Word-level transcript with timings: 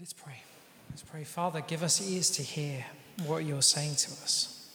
Let's 0.00 0.14
pray. 0.14 0.42
Let's 0.88 1.02
pray. 1.02 1.24
Father, 1.24 1.60
give 1.60 1.82
us 1.82 2.00
ears 2.00 2.30
to 2.30 2.42
hear 2.42 2.86
what 3.26 3.44
you're 3.44 3.60
saying 3.60 3.96
to 3.96 4.10
us. 4.12 4.70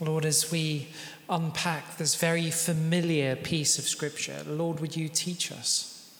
Lord, 0.00 0.26
as 0.26 0.52
we 0.52 0.88
unpack 1.30 1.96
this 1.96 2.14
very 2.14 2.50
familiar 2.50 3.36
piece 3.36 3.78
of 3.78 3.86
Scripture, 3.86 4.42
Lord, 4.46 4.80
would 4.80 4.96
you 4.96 5.08
teach 5.08 5.50
us? 5.50 6.14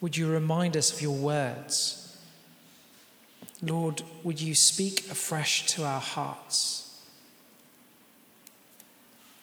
Would 0.00 0.16
you 0.16 0.30
remind 0.30 0.76
us 0.76 0.92
of 0.92 1.02
your 1.02 1.16
words? 1.16 2.16
Lord, 3.60 4.02
would 4.22 4.40
you 4.40 4.54
speak 4.54 5.10
afresh 5.10 5.66
to 5.66 5.84
our 5.84 6.00
hearts? 6.00 7.02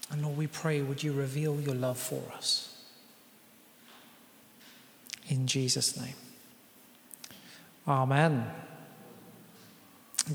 And 0.10 0.22
Lord, 0.24 0.38
we 0.38 0.48
pray, 0.48 0.82
would 0.82 1.04
you 1.04 1.12
reveal 1.12 1.60
your 1.60 1.76
love 1.76 1.98
for 1.98 2.24
us? 2.34 2.78
In 5.28 5.48
Jesus' 5.48 6.00
name. 6.00 6.16
Amen. 7.88 8.46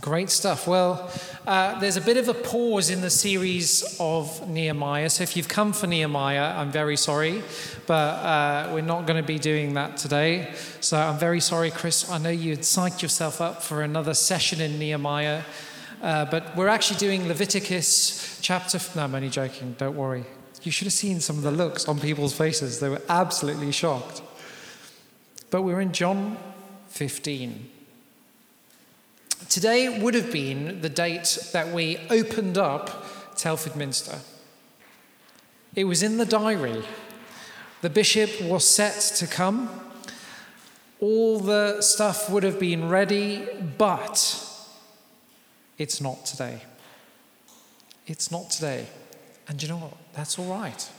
Great 0.00 0.30
stuff. 0.30 0.66
Well, 0.66 1.10
uh, 1.46 1.78
there's 1.78 1.98
a 1.98 2.00
bit 2.00 2.16
of 2.16 2.26
a 2.26 2.32
pause 2.32 2.88
in 2.88 3.02
the 3.02 3.10
series 3.10 3.98
of 4.00 4.48
Nehemiah. 4.48 5.10
So 5.10 5.22
if 5.22 5.36
you've 5.36 5.50
come 5.50 5.74
for 5.74 5.86
Nehemiah, 5.86 6.56
I'm 6.56 6.72
very 6.72 6.96
sorry, 6.96 7.42
but 7.86 7.92
uh, 7.92 8.70
we're 8.72 8.80
not 8.80 9.06
going 9.06 9.20
to 9.20 9.26
be 9.26 9.38
doing 9.38 9.74
that 9.74 9.98
today. 9.98 10.54
So 10.80 10.96
I'm 10.96 11.18
very 11.18 11.40
sorry, 11.40 11.70
Chris. 11.70 12.10
I 12.10 12.16
know 12.16 12.30
you'd 12.30 12.60
psyched 12.60 13.02
yourself 13.02 13.42
up 13.42 13.62
for 13.62 13.82
another 13.82 14.14
session 14.14 14.62
in 14.62 14.78
Nehemiah, 14.78 15.42
uh, 16.00 16.24
but 16.24 16.56
we're 16.56 16.68
actually 16.68 17.00
doing 17.00 17.28
Leviticus 17.28 18.38
chapter. 18.40 18.78
No, 18.96 19.04
I'm 19.04 19.14
only 19.14 19.28
joking. 19.28 19.74
Don't 19.76 19.96
worry. 19.96 20.24
You 20.62 20.72
should 20.72 20.86
have 20.86 20.94
seen 20.94 21.20
some 21.20 21.36
of 21.36 21.42
the 21.42 21.50
looks 21.50 21.86
on 21.86 22.00
people's 22.00 22.32
faces. 22.32 22.80
They 22.80 22.88
were 22.88 23.02
absolutely 23.10 23.72
shocked. 23.72 24.22
But 25.50 25.62
we're 25.62 25.82
in 25.82 25.92
John 25.92 26.38
15. 26.92 27.70
Today 29.48 29.98
would 29.98 30.14
have 30.14 30.30
been 30.30 30.82
the 30.82 30.90
date 30.90 31.38
that 31.52 31.72
we 31.72 31.96
opened 32.10 32.58
up 32.58 33.34
Telford 33.34 33.74
Minster. 33.76 34.18
It 35.74 35.84
was 35.84 36.02
in 36.02 36.18
the 36.18 36.26
diary. 36.26 36.84
The 37.80 37.88
bishop 37.88 38.42
was 38.42 38.68
set 38.68 38.94
to 39.16 39.26
come. 39.26 39.70
All 41.00 41.40
the 41.40 41.80
stuff 41.80 42.28
would 42.28 42.42
have 42.42 42.60
been 42.60 42.90
ready, 42.90 43.48
but 43.78 44.46
it's 45.78 45.98
not 45.98 46.26
today. 46.26 46.62
It's 48.06 48.30
not 48.30 48.50
today. 48.50 48.86
And 49.48 49.60
you 49.62 49.70
know 49.70 49.78
what? 49.78 49.96
That's 50.12 50.38
all 50.38 50.54
right. 50.54 50.90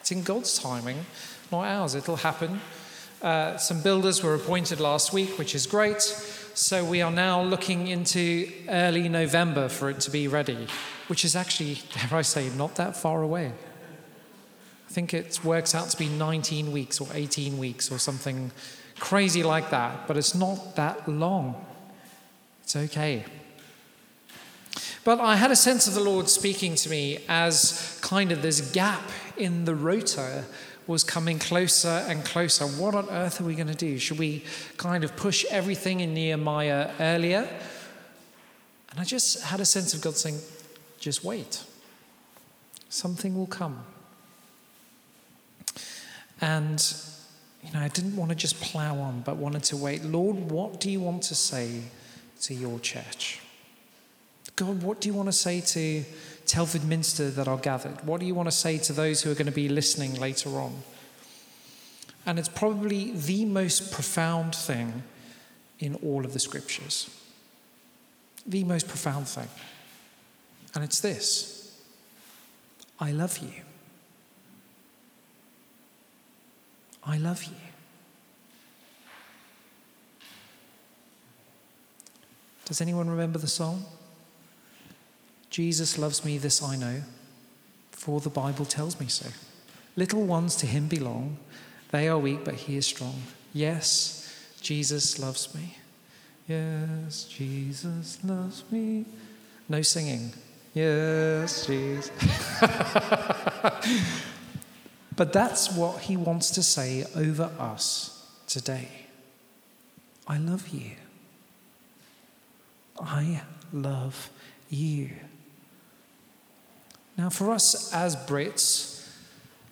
It's 0.00 0.10
in 0.10 0.22
God's 0.22 0.58
timing, 0.58 1.04
not 1.52 1.66
ours. 1.66 1.94
It'll 1.94 2.16
happen 2.16 2.62
uh, 3.22 3.56
some 3.56 3.80
builders 3.80 4.22
were 4.22 4.34
appointed 4.34 4.80
last 4.80 5.12
week, 5.12 5.38
which 5.38 5.54
is 5.54 5.66
great. 5.66 6.02
So 6.54 6.84
we 6.84 7.00
are 7.02 7.10
now 7.10 7.42
looking 7.42 7.86
into 7.86 8.50
early 8.68 9.08
November 9.08 9.68
for 9.68 9.88
it 9.90 10.00
to 10.00 10.10
be 10.10 10.28
ready, 10.28 10.66
which 11.06 11.24
is 11.24 11.36
actually, 11.36 11.74
dare 11.94 12.18
I 12.18 12.22
say, 12.22 12.50
not 12.50 12.74
that 12.76 12.96
far 12.96 13.22
away. 13.22 13.52
I 14.88 14.92
think 14.92 15.14
it 15.14 15.40
works 15.44 15.74
out 15.74 15.88
to 15.90 15.96
be 15.96 16.08
19 16.08 16.72
weeks 16.72 17.00
or 17.00 17.08
18 17.14 17.56
weeks 17.58 17.90
or 17.90 17.98
something 17.98 18.50
crazy 18.98 19.42
like 19.42 19.70
that, 19.70 20.06
but 20.06 20.16
it's 20.16 20.34
not 20.34 20.76
that 20.76 21.08
long. 21.08 21.64
It's 22.64 22.76
okay. 22.76 23.24
But 25.04 25.20
I 25.20 25.36
had 25.36 25.50
a 25.50 25.56
sense 25.56 25.86
of 25.86 25.94
the 25.94 26.00
Lord 26.00 26.28
speaking 26.28 26.74
to 26.76 26.90
me 26.90 27.18
as 27.28 27.98
kind 28.02 28.32
of 28.32 28.42
this 28.42 28.72
gap 28.72 29.10
in 29.36 29.64
the 29.64 29.74
rota 29.74 30.44
was 30.86 31.04
coming 31.04 31.38
closer 31.38 32.04
and 32.08 32.24
closer. 32.24 32.64
What 32.64 32.94
on 32.94 33.08
earth 33.10 33.40
are 33.40 33.44
we 33.44 33.54
going 33.54 33.68
to 33.68 33.74
do? 33.74 33.98
Should 33.98 34.18
we 34.18 34.44
kind 34.76 35.04
of 35.04 35.16
push 35.16 35.44
everything 35.50 36.00
in 36.00 36.14
Nehemiah 36.14 36.90
earlier? 36.98 37.48
And 38.90 39.00
I 39.00 39.04
just 39.04 39.42
had 39.42 39.60
a 39.60 39.64
sense 39.64 39.94
of 39.94 40.02
God 40.02 40.16
saying, 40.16 40.38
just 40.98 41.24
wait. 41.24 41.64
Something 42.88 43.36
will 43.36 43.46
come. 43.46 43.84
And, 46.40 46.94
you 47.62 47.72
know, 47.72 47.80
I 47.80 47.88
didn't 47.88 48.16
want 48.16 48.30
to 48.30 48.34
just 48.34 48.60
plow 48.60 48.98
on, 48.98 49.20
but 49.20 49.36
wanted 49.36 49.62
to 49.64 49.76
wait. 49.76 50.04
Lord, 50.04 50.36
what 50.50 50.80
do 50.80 50.90
you 50.90 51.00
want 51.00 51.22
to 51.24 51.34
say 51.34 51.82
to 52.42 52.54
your 52.54 52.78
church? 52.80 53.40
God, 54.56 54.82
what 54.82 55.00
do 55.00 55.08
you 55.08 55.14
want 55.14 55.28
to 55.28 55.32
say 55.32 55.60
to 55.60 56.04
Telford 56.46 56.84
Minster 56.84 57.30
that 57.30 57.48
are 57.48 57.56
gathered? 57.56 58.04
What 58.06 58.20
do 58.20 58.26
you 58.26 58.34
want 58.34 58.48
to 58.48 58.52
say 58.56 58.78
to 58.78 58.92
those 58.92 59.22
who 59.22 59.30
are 59.30 59.34
going 59.34 59.46
to 59.46 59.52
be 59.52 59.68
listening 59.68 60.14
later 60.14 60.50
on? 60.50 60.82
And 62.24 62.38
it's 62.38 62.48
probably 62.48 63.12
the 63.12 63.44
most 63.44 63.92
profound 63.92 64.54
thing 64.54 65.02
in 65.78 65.96
all 65.96 66.24
of 66.24 66.32
the 66.32 66.38
scriptures. 66.38 67.10
The 68.46 68.64
most 68.64 68.88
profound 68.88 69.28
thing. 69.28 69.48
And 70.74 70.84
it's 70.84 71.00
this 71.00 71.80
I 73.00 73.10
love 73.10 73.38
you. 73.38 73.62
I 77.04 77.18
love 77.18 77.42
you. 77.44 77.56
Does 82.64 82.80
anyone 82.80 83.10
remember 83.10 83.38
the 83.38 83.48
song? 83.48 83.84
Jesus 85.52 85.98
loves 85.98 86.24
me, 86.24 86.38
this 86.38 86.62
I 86.62 86.76
know, 86.76 87.02
for 87.90 88.20
the 88.20 88.30
Bible 88.30 88.64
tells 88.64 88.98
me 88.98 89.06
so. 89.06 89.26
Little 89.96 90.24
ones 90.24 90.56
to 90.56 90.66
him 90.66 90.88
belong. 90.88 91.36
They 91.90 92.08
are 92.08 92.18
weak, 92.18 92.42
but 92.42 92.54
he 92.54 92.78
is 92.78 92.86
strong. 92.86 93.22
Yes, 93.52 94.34
Jesus 94.62 95.18
loves 95.18 95.54
me. 95.54 95.76
Yes, 96.48 97.24
Jesus 97.24 98.18
loves 98.24 98.64
me. 98.72 99.04
No 99.68 99.82
singing. 99.82 100.32
Yes, 100.72 101.66
Jesus. 101.66 102.10
but 105.14 105.34
that's 105.34 105.70
what 105.70 106.00
he 106.00 106.16
wants 106.16 106.50
to 106.52 106.62
say 106.62 107.04
over 107.14 107.50
us 107.58 108.26
today. 108.46 108.88
I 110.26 110.38
love 110.38 110.68
you. 110.68 110.92
I 112.98 113.42
love 113.70 114.30
you. 114.70 115.10
Now, 117.16 117.30
for 117.30 117.50
us 117.50 117.92
as 117.92 118.16
Brits, 118.16 119.08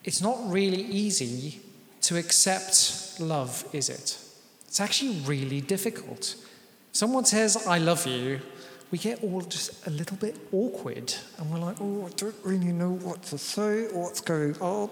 it's 0.05 0.21
not 0.21 0.39
really 0.51 0.83
easy 0.83 1.61
to 2.03 2.17
accept 2.17 3.19
love, 3.21 3.65
is 3.73 3.89
it? 3.89 4.19
It's 4.67 4.81
actually 4.81 5.19
really 5.21 5.61
difficult. 5.61 6.37
Someone 6.93 7.25
says, 7.25 7.67
I 7.67 7.79
love 7.79 8.07
you, 8.07 8.41
we 8.91 8.99
get 8.99 9.23
all 9.23 9.41
just 9.43 9.87
a 9.87 9.91
little 9.91 10.17
bit 10.17 10.37
awkward 10.53 11.15
and 11.39 11.51
we're 11.51 11.59
like, 11.59 11.77
oh, 11.81 12.07
I 12.07 12.11
don't 12.17 12.35
really 12.43 12.73
know 12.73 12.93
what 12.93 13.23
to 13.25 13.39
say, 13.39 13.87
what's 13.93 14.21
going 14.21 14.57
on. 14.61 14.91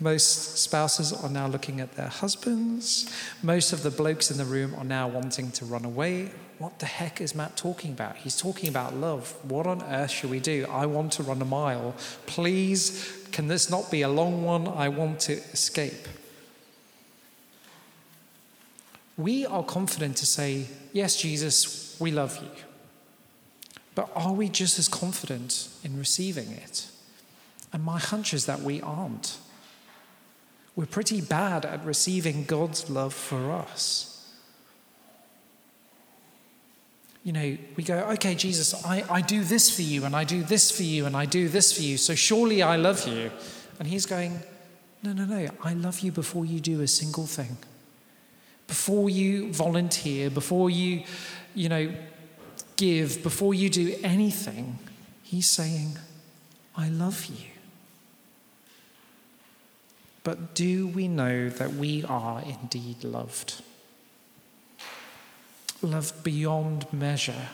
Most 0.00 0.56
spouses 0.56 1.12
are 1.12 1.28
now 1.28 1.46
looking 1.46 1.80
at 1.80 1.92
their 1.92 2.08
husbands. 2.08 3.12
Most 3.42 3.74
of 3.74 3.82
the 3.82 3.90
blokes 3.90 4.30
in 4.30 4.38
the 4.38 4.46
room 4.46 4.74
are 4.76 4.84
now 4.84 5.06
wanting 5.06 5.50
to 5.52 5.66
run 5.66 5.84
away. 5.84 6.30
What 6.60 6.78
the 6.78 6.84
heck 6.84 7.22
is 7.22 7.34
Matt 7.34 7.56
talking 7.56 7.92
about? 7.92 8.16
He's 8.18 8.36
talking 8.36 8.68
about 8.68 8.94
love. 8.94 9.34
What 9.48 9.66
on 9.66 9.82
earth 9.82 10.10
should 10.10 10.28
we 10.28 10.40
do? 10.40 10.66
I 10.68 10.84
want 10.84 11.12
to 11.12 11.22
run 11.22 11.40
a 11.40 11.46
mile. 11.46 11.94
Please, 12.26 13.16
can 13.32 13.48
this 13.48 13.70
not 13.70 13.90
be 13.90 14.02
a 14.02 14.10
long 14.10 14.44
one? 14.44 14.68
I 14.68 14.90
want 14.90 15.20
to 15.20 15.32
escape. 15.32 16.06
We 19.16 19.46
are 19.46 19.64
confident 19.64 20.18
to 20.18 20.26
say, 20.26 20.66
Yes, 20.92 21.16
Jesus, 21.16 21.98
we 21.98 22.10
love 22.10 22.38
you. 22.42 22.50
But 23.94 24.10
are 24.14 24.34
we 24.34 24.50
just 24.50 24.78
as 24.78 24.86
confident 24.86 25.66
in 25.82 25.98
receiving 25.98 26.50
it? 26.50 26.88
And 27.72 27.82
my 27.82 27.98
hunch 27.98 28.34
is 28.34 28.44
that 28.44 28.60
we 28.60 28.82
aren't. 28.82 29.38
We're 30.76 30.84
pretty 30.84 31.22
bad 31.22 31.64
at 31.64 31.82
receiving 31.86 32.44
God's 32.44 32.90
love 32.90 33.14
for 33.14 33.50
us. 33.50 34.09
You 37.30 37.34
know, 37.34 37.58
we 37.76 37.84
go, 37.84 37.94
okay, 38.14 38.34
Jesus, 38.34 38.84
I, 38.84 39.04
I 39.08 39.20
do 39.20 39.44
this 39.44 39.70
for 39.70 39.82
you, 39.82 40.04
and 40.04 40.16
I 40.16 40.24
do 40.24 40.42
this 40.42 40.72
for 40.72 40.82
you, 40.82 41.06
and 41.06 41.16
I 41.16 41.26
do 41.26 41.48
this 41.48 41.72
for 41.72 41.80
you, 41.80 41.96
so 41.96 42.16
surely 42.16 42.60
I 42.60 42.74
love 42.74 43.06
you. 43.06 43.30
And 43.78 43.86
he's 43.86 44.04
going, 44.04 44.40
no, 45.04 45.12
no, 45.12 45.26
no, 45.26 45.48
I 45.62 45.74
love 45.74 46.00
you 46.00 46.10
before 46.10 46.44
you 46.44 46.58
do 46.58 46.80
a 46.80 46.88
single 46.88 47.26
thing. 47.26 47.56
Before 48.66 49.08
you 49.08 49.52
volunteer, 49.52 50.28
before 50.28 50.70
you, 50.70 51.04
you 51.54 51.68
know, 51.68 51.92
give, 52.74 53.22
before 53.22 53.54
you 53.54 53.70
do 53.70 53.94
anything, 54.02 54.80
he's 55.22 55.46
saying, 55.46 55.98
I 56.76 56.88
love 56.88 57.26
you. 57.26 57.46
But 60.24 60.56
do 60.56 60.88
we 60.88 61.06
know 61.06 61.48
that 61.48 61.74
we 61.74 62.02
are 62.02 62.42
indeed 62.42 63.04
loved? 63.04 63.62
Loved 65.82 66.22
beyond 66.22 66.92
measure. 66.92 67.48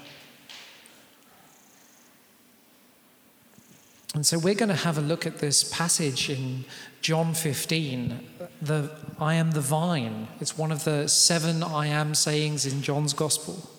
And 4.15 4.25
so 4.25 4.39
we're 4.39 4.55
going 4.55 4.71
to 4.71 4.75
have 4.75 4.97
a 4.97 5.03
look 5.03 5.27
at 5.27 5.41
this 5.41 5.63
passage 5.63 6.31
in 6.31 6.65
John 7.03 7.35
15, 7.35 8.19
the 8.63 8.91
I 9.21 9.35
am 9.35 9.51
the 9.51 9.61
vine. 9.61 10.29
It's 10.41 10.57
one 10.57 10.73
of 10.73 10.85
the 10.85 11.07
seven 11.07 11.63
I 11.63 11.89
am 11.89 12.15
sayings 12.15 12.65
in 12.65 12.81
John's 12.81 13.13
gospel. 13.13 13.71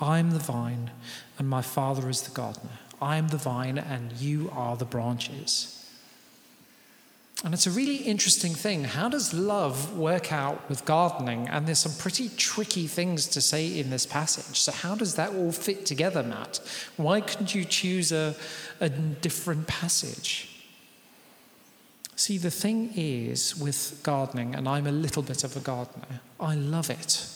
I 0.00 0.18
am 0.18 0.30
the 0.30 0.38
vine, 0.38 0.90
and 1.38 1.48
my 1.48 1.60
Father 1.60 2.08
is 2.08 2.22
the 2.22 2.30
gardener. 2.30 2.78
I 3.02 3.16
am 3.16 3.28
the 3.28 3.36
vine, 3.36 3.76
and 3.76 4.12
you 4.12 4.50
are 4.54 4.76
the 4.76 4.86
branches. 4.86 5.79
And 7.42 7.54
it's 7.54 7.66
a 7.66 7.70
really 7.70 7.96
interesting 7.96 8.54
thing. 8.54 8.84
How 8.84 9.08
does 9.08 9.32
love 9.32 9.96
work 9.96 10.30
out 10.30 10.68
with 10.68 10.84
gardening? 10.84 11.48
And 11.48 11.66
there's 11.66 11.78
some 11.78 11.94
pretty 11.98 12.28
tricky 12.36 12.86
things 12.86 13.26
to 13.28 13.40
say 13.40 13.78
in 13.78 13.88
this 13.88 14.04
passage. 14.04 14.58
So, 14.58 14.72
how 14.72 14.94
does 14.94 15.14
that 15.14 15.30
all 15.30 15.50
fit 15.50 15.86
together, 15.86 16.22
Matt? 16.22 16.60
Why 16.98 17.22
couldn't 17.22 17.54
you 17.54 17.64
choose 17.64 18.12
a, 18.12 18.34
a 18.80 18.90
different 18.90 19.66
passage? 19.66 20.50
See, 22.14 22.36
the 22.36 22.50
thing 22.50 22.92
is 22.94 23.56
with 23.56 23.98
gardening, 24.02 24.54
and 24.54 24.68
I'm 24.68 24.86
a 24.86 24.92
little 24.92 25.22
bit 25.22 25.42
of 25.42 25.56
a 25.56 25.60
gardener, 25.60 26.20
I 26.38 26.54
love 26.54 26.90
it. 26.90 27.26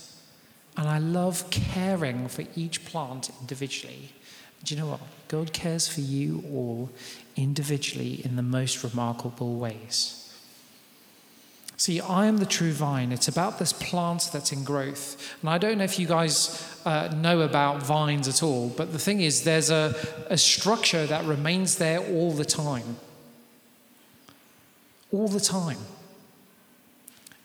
And 0.77 0.87
I 0.87 0.99
love 0.99 1.49
caring 1.51 2.29
for 2.29 2.45
each 2.55 2.85
plant 2.85 3.31
individually. 3.41 4.11
Do 4.65 4.75
you 4.75 4.81
know 4.81 4.87
what? 4.89 5.01
God 5.29 5.53
cares 5.53 5.87
for 5.87 6.01
you 6.01 6.43
all 6.51 6.91
individually 7.37 8.23
in 8.25 8.37
the 8.37 8.43
most 8.43 8.83
remarkable 8.83 9.57
ways. 9.57 10.21
See, 11.77 12.01
I 12.01 12.27
am 12.27 12.39
the 12.39 12.47
true 12.47 12.73
vine. 12.73 13.11
It's 13.11 13.29
about 13.29 13.59
this 13.59 13.73
plant 13.73 14.31
that's 14.33 14.53
in 14.53 14.65
growth. 14.65 15.37
And 15.41 15.51
I 15.51 15.59
don't 15.59 15.79
know 15.79 15.85
if 15.85 15.99
you 15.99 16.07
guys 16.07 16.81
uh, 16.87 17.09
know 17.17 17.41
about 17.41 17.83
vines 17.83 18.29
at 18.29 18.43
all, 18.43 18.69
but 18.71 18.93
the 18.93 18.99
thing 18.99 19.21
is, 19.21 19.43
there's 19.43 19.71
a, 19.71 19.95
a 20.31 20.39
structure 20.39 21.05
that 21.07 21.25
remains 21.25 21.77
there 21.77 21.99
all 21.99 22.33
the 22.33 22.45
time. 22.45 22.97
All 25.13 25.29
the 25.29 25.41
time. 25.41 25.79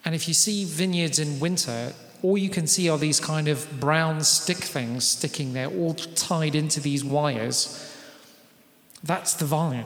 And 0.06 0.14
if 0.14 0.28
you 0.28 0.34
see 0.34 0.64
vineyards 0.64 1.20
in 1.20 1.40
winter, 1.40 1.94
all 2.22 2.38
you 2.38 2.50
can 2.50 2.68
see 2.68 2.90
are 2.90 2.98
these 2.98 3.20
kind 3.20 3.48
of 3.48 3.80
brown 3.80 4.22
stick 4.24 4.58
things 4.58 5.08
sticking 5.08 5.54
there, 5.54 5.68
all 5.68 5.94
tied 5.94 6.56
into 6.56 6.80
these 6.80 7.04
wires. 7.04 7.96
That's 9.04 9.34
the 9.34 9.46
vine. 9.46 9.86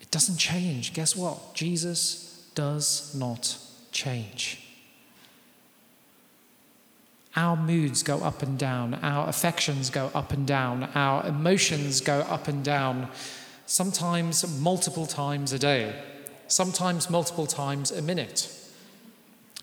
It 0.00 0.10
doesn't 0.10 0.38
change. 0.38 0.94
Guess 0.94 1.14
what? 1.16 1.54
Jesus 1.54 2.48
does 2.54 3.14
not 3.14 3.58
change. 3.92 4.66
Our 7.36 7.56
moods 7.56 8.02
go 8.02 8.18
up 8.18 8.42
and 8.42 8.58
down, 8.58 8.94
our 8.94 9.28
affections 9.28 9.88
go 9.88 10.10
up 10.14 10.32
and 10.32 10.46
down, 10.46 10.84
our 10.94 11.24
emotions 11.26 12.00
go 12.00 12.20
up 12.20 12.48
and 12.48 12.64
down, 12.64 13.08
sometimes 13.66 14.58
multiple 14.60 15.06
times 15.06 15.52
a 15.52 15.58
day, 15.58 15.94
sometimes 16.48 17.08
multiple 17.08 17.46
times 17.46 17.92
a 17.92 18.02
minute. 18.02 18.59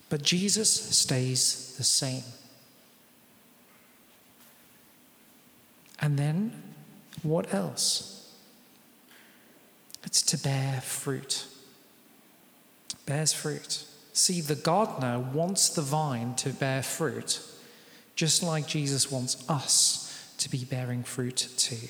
But 0.10 0.22
Jesus 0.22 0.72
stays 0.72 1.76
the 1.78 1.84
same. 1.84 2.24
And 6.00 6.18
then, 6.18 6.64
what 7.24 7.54
else? 7.54 8.34
It's 10.04 10.22
to 10.24 10.38
bear 10.38 10.80
fruit. 10.82 11.46
Bears 13.06 13.34
fruit. 13.34 13.84
See, 14.14 14.42
the 14.42 14.56
gardener 14.56 15.20
wants 15.20 15.70
the 15.70 15.82
vine 15.82 16.36
to 16.36 16.50
bear 16.50 16.82
fruit, 16.82 17.42
just 18.16 18.42
like 18.42 18.68
Jesus 18.68 19.12
wants 19.12 19.44
us 19.50 20.34
to 20.38 20.50
be 20.50 20.64
bearing 20.64 21.04
fruit 21.04 21.50
too. 21.58 21.90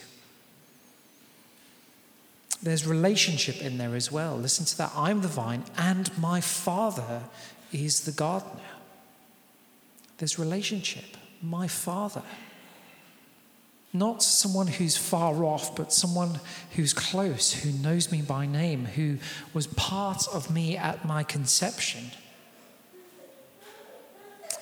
There's 2.61 2.87
relationship 2.87 3.61
in 3.61 3.77
there 3.77 3.95
as 3.95 4.11
well. 4.11 4.35
Listen 4.35 4.65
to 4.65 4.77
that. 4.79 4.91
I'm 4.95 5.21
the 5.21 5.27
vine, 5.27 5.63
and 5.77 6.15
my 6.17 6.41
Father 6.41 7.21
is 7.71 8.01
the 8.01 8.11
gardener. 8.11 8.61
There's 10.17 10.39
relationship. 10.39 11.17
My 11.41 11.67
Father. 11.67 12.23
Not 13.93 14.21
someone 14.21 14.67
who's 14.67 14.97
far 14.97 15.43
off, 15.43 15.75
but 15.75 15.93
someone 15.93 16.39
who's 16.75 16.93
close, 16.93 17.53
who 17.53 17.71
knows 17.71 18.11
me 18.11 18.21
by 18.21 18.45
name, 18.45 18.85
who 18.85 19.17
was 19.53 19.67
part 19.67 20.27
of 20.33 20.51
me 20.51 20.77
at 20.77 21.05
my 21.05 21.23
conception. 21.23 22.11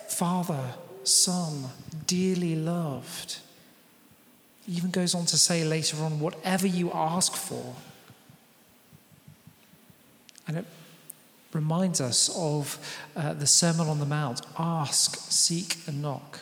Father, 0.08 0.74
Son, 1.04 1.66
dearly 2.06 2.56
loved. 2.56 3.38
Even 4.66 4.90
goes 4.90 5.14
on 5.14 5.26
to 5.26 5.36
say 5.36 5.64
later 5.64 6.02
on, 6.02 6.18
whatever 6.18 6.66
you 6.66 6.90
ask 6.92 7.34
for. 7.34 7.76
And 10.48 10.56
it 10.56 10.64
reminds 11.56 12.00
us 12.00 12.30
of 12.36 12.78
uh, 13.16 13.32
the 13.32 13.46
Sermon 13.46 13.88
on 13.88 13.98
the 13.98 14.06
Mount 14.06 14.42
ask, 14.58 15.16
seek, 15.16 15.78
and 15.88 16.02
knock. 16.02 16.40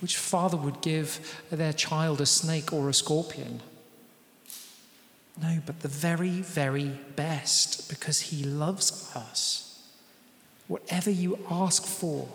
Which 0.00 0.16
father 0.16 0.56
would 0.56 0.80
give 0.80 1.38
their 1.50 1.72
child 1.72 2.20
a 2.20 2.26
snake 2.26 2.72
or 2.72 2.88
a 2.88 2.94
scorpion? 2.94 3.60
No, 5.40 5.58
but 5.66 5.80
the 5.80 5.88
very, 5.88 6.40
very 6.40 6.90
best 7.14 7.88
because 7.88 8.20
he 8.20 8.44
loves 8.44 9.14
us. 9.14 9.82
Whatever 10.66 11.10
you 11.10 11.38
ask 11.50 11.84
for, 11.84 12.28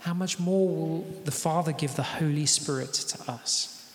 how 0.00 0.14
much 0.14 0.38
more 0.38 0.68
will 0.68 1.06
the 1.24 1.30
Father 1.30 1.72
give 1.72 1.96
the 1.96 2.02
Holy 2.02 2.46
Spirit 2.46 2.92
to 2.94 3.30
us? 3.30 3.92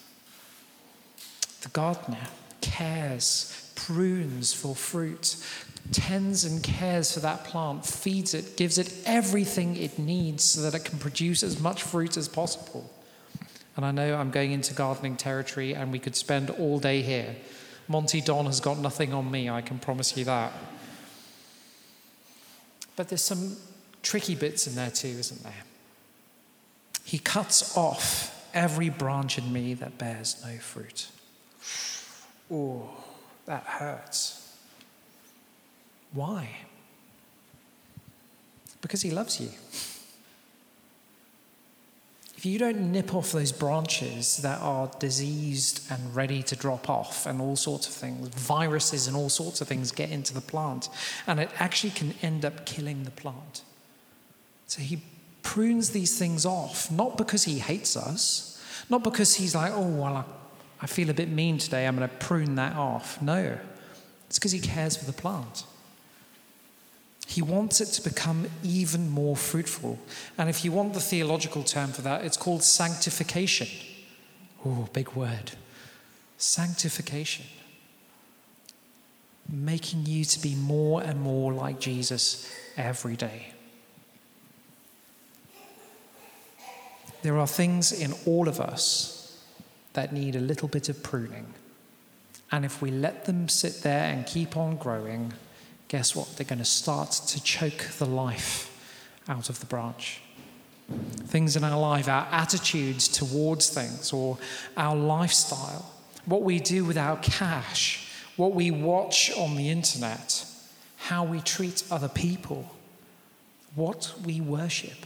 The 1.62 1.70
gardener 1.70 2.28
cares, 2.62 3.69
prunes 3.86 4.54
for 4.54 4.76
fruit, 4.76 5.38
tends 5.92 6.44
and 6.44 6.62
cares 6.62 7.14
for 7.14 7.22
that 7.22 7.46
plant, 7.46 7.86
feeds 7.86 8.34
it, 8.34 8.58
gives 8.58 8.78
it 8.78 8.94
everything 9.06 9.78
it 9.78 9.98
needs 9.98 10.44
so 10.44 10.62
that 10.62 10.76
it 10.76 10.86
can 10.86 11.00
produce 11.00 11.44
as 11.44 11.60
much 11.62 11.82
fruit 11.82 12.18
as 12.18 12.28
possible. 12.28 12.90
And 13.76 13.86
I 13.86 13.92
know 13.92 14.16
I'm 14.16 14.32
going 14.32 14.52
into 14.52 14.74
gardening 14.74 15.16
territory 15.16 15.74
and 15.74 15.92
we 15.92 16.00
could 16.00 16.16
spend 16.16 16.50
all 16.50 16.80
day 16.80 17.02
here. 17.02 17.36
Monty 17.88 18.22
Don 18.22 18.46
has 18.46 18.60
got 18.60 18.78
nothing 18.78 19.14
on 19.14 19.32
me, 19.32 19.50
I 19.50 19.62
can 19.62 19.80
promise 19.80 20.16
you 20.18 20.26
that. 20.26 20.52
But 22.96 23.08
there's 23.08 23.24
some 23.24 23.56
tricky 24.04 24.36
bits 24.36 24.68
in 24.68 24.76
there 24.76 24.92
too, 24.92 25.08
isn't 25.08 25.44
there? 25.44 25.64
He 27.06 27.18
cuts 27.18 27.78
off 27.78 28.36
every 28.54 28.90
branch 28.90 29.38
in 29.38 29.52
me 29.54 29.74
that 29.76 29.98
bears 29.98 30.44
no 30.46 30.58
fruit. 30.58 31.08
Oh, 32.52 32.90
that 33.50 33.64
hurts. 33.64 34.56
Why? 36.14 36.50
Because 38.80 39.02
he 39.02 39.10
loves 39.10 39.42
you. 39.42 39.50
If 42.38 42.46
you 42.46 42.60
don't 42.60 42.92
nip 42.92 43.16
off 43.16 43.32
those 43.32 43.52
branches 43.52 44.38
that 44.38 44.62
are 44.62 44.92
diseased 45.00 45.92
and 45.92 46.16
ready 46.16 46.44
to 46.44 46.56
drop 46.56 46.92
off, 46.92 47.26
and 47.26 47.42
all 47.42 47.56
sorts 47.56 47.88
of 47.88 47.94
things, 47.94 48.28
viruses 48.30 49.08
and 49.08 49.18
all 49.18 49.30
sorts 49.30 49.62
of 49.62 49.68
things 49.68 49.92
get 49.92 50.12
into 50.12 50.36
the 50.36 50.42
plant, 50.42 50.88
and 51.26 51.40
it 51.40 51.50
actually 51.58 51.90
can 51.90 52.14
end 52.22 52.46
up 52.46 52.68
killing 52.68 53.04
the 53.04 53.12
plant. 53.12 53.64
So 54.68 54.84
he 54.84 55.02
prunes 55.42 55.90
these 55.90 56.20
things 56.20 56.46
off, 56.46 56.92
not 56.92 57.18
because 57.18 57.46
he 57.46 57.58
hates 57.58 57.98
us, 57.98 58.64
not 58.92 59.04
because 59.04 59.34
he's 59.36 59.56
like, 59.56 59.72
oh, 59.74 59.88
well, 59.88 60.18
I, 60.18 60.24
I 60.82 60.88
feel 60.88 61.10
a 61.10 61.14
bit 61.14 61.30
mean 61.30 61.58
today, 61.58 61.86
I'm 61.86 61.98
going 61.98 62.08
to 62.08 62.16
prune 62.16 62.56
that 62.56 62.76
off. 62.76 63.22
No, 63.22 63.58
it's 64.28 64.40
because 64.40 64.52
he 64.52 64.60
cares 64.60 64.96
for 64.96 65.06
the 65.06 65.14
plant. 65.14 65.66
He 67.28 67.42
wants 67.42 67.80
it 67.80 67.88
to 67.88 68.10
become 68.10 68.48
even 68.64 69.10
more 69.10 69.36
fruitful. 69.36 70.00
And 70.38 70.50
if 70.50 70.66
you 70.66 70.72
want 70.72 70.94
the 70.94 71.00
theological 71.00 71.64
term 71.64 71.92
for 71.92 72.02
that, 72.02 72.24
it's 72.24 72.38
called 72.38 72.64
sanctification. 72.64 73.68
Oh, 74.66 74.88
big 74.94 75.12
word. 75.12 75.52
Sanctification. 76.38 77.46
Making 79.48 80.06
you 80.06 80.26
to 80.26 80.40
be 80.40 80.56
more 80.56 81.04
and 81.04 81.22
more 81.22 81.54
like 81.54 81.80
Jesus 81.80 82.52
every 82.78 83.16
day. 83.16 83.54
There 87.22 87.38
are 87.38 87.48
things 87.48 87.92
in 87.92 88.14
all 88.26 88.48
of 88.48 88.60
us 88.60 89.19
that 89.94 90.14
need 90.14 90.36
a 90.36 90.40
little 90.40 90.68
bit 90.68 90.90
of 90.90 91.02
pruning. 91.04 91.54
And 92.52 92.66
if 92.66 92.82
we 92.82 92.92
let 92.92 93.26
them 93.26 93.48
sit 93.48 93.82
there 93.84 94.12
and 94.12 94.26
keep 94.26 94.58
on 94.58 94.78
growing, 94.78 95.34
guess 95.88 96.16
what? 96.16 96.36
They're 96.36 96.46
going 96.46 96.60
to 96.60 96.66
start 96.66 97.12
to 97.12 97.44
choke 97.44 97.90
the 97.98 98.06
life 98.06 98.66
out 99.28 99.50
of 99.50 99.60
the 99.60 99.66
branch. 99.66 100.22
Things 101.26 101.56
in 101.56 101.64
our 101.64 101.80
life, 101.80 102.08
our 102.08 102.28
attitudes 102.32 103.08
towards 103.08 103.70
things, 103.70 104.12
or 104.12 104.40
our 104.76 104.96
lifestyle, 104.96 105.92
what 106.26 106.42
we 106.42 106.60
do 106.60 106.84
with 106.84 106.98
our 106.98 107.18
cash, 107.18 108.08
what 108.36 108.54
we 108.54 108.72
watch 108.72 109.32
on 109.38 109.56
the 109.56 109.70
internet, 109.70 110.46
how 110.98 111.24
we 111.24 111.42
treat 111.42 111.84
other 111.92 112.10
people, 112.10 112.76
what 113.76 114.14
we 114.26 114.42
worship. 114.42 115.06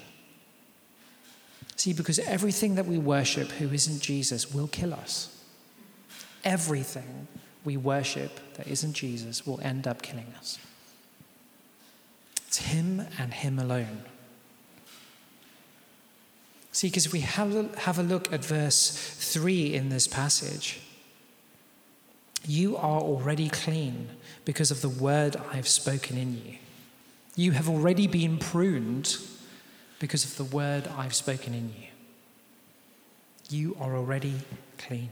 See, 1.75 1.94
because 1.94 2.20
everything 2.20 2.75
that 2.75 2.86
we 2.86 2.98
worship 2.98 3.51
who 3.51 3.70
isn't 3.74 4.01
Jesus 4.01 4.53
will 4.53 4.68
kill 4.68 4.94
us. 4.94 5.36
Everything 6.44 7.27
we 7.63 7.77
worship 7.77 8.39
that 8.56 8.68
isn't 8.68 8.94
Jesus 8.94 9.46
will 9.46 9.60
end 9.62 9.88
up 9.88 10.01
killing 10.01 10.34
us. 10.38 10.60
It's 12.48 12.58
Him 12.58 13.06
and 13.18 13.34
Him 13.34 13.58
alone. 13.60 14.03
See, 16.72 16.88
because 16.88 17.06
if 17.06 17.13
we 17.13 17.22
have 17.22 17.56
a, 17.56 17.80
have 17.82 18.00
a 18.00 18.03
look 18.03 18.32
at 18.34 18.44
verse 18.44 18.92
3 19.20 19.74
in 19.74 19.89
this 19.89 20.08
passage, 20.08 20.82
you 22.46 22.75
are 22.75 23.00
already 23.00 23.48
clean 23.50 24.10
because 24.44 24.72
of 24.72 24.82
the 24.82 24.89
word 24.89 25.36
I 25.51 25.56
have 25.56 25.68
spoken 25.68 26.18
in 26.18 26.34
you. 26.34 26.58
You 27.36 27.51
have 27.51 27.70
already 27.70 28.08
been 28.08 28.38
pruned 28.38 29.18
because 30.03 30.25
of 30.25 30.36
the 30.36 30.43
word 30.43 30.86
I've 30.98 31.15
spoken 31.15 31.53
in 31.53 31.69
you. 31.69 31.88
You 33.50 33.77
are 33.79 33.95
already 33.95 34.33
clean. 34.77 35.10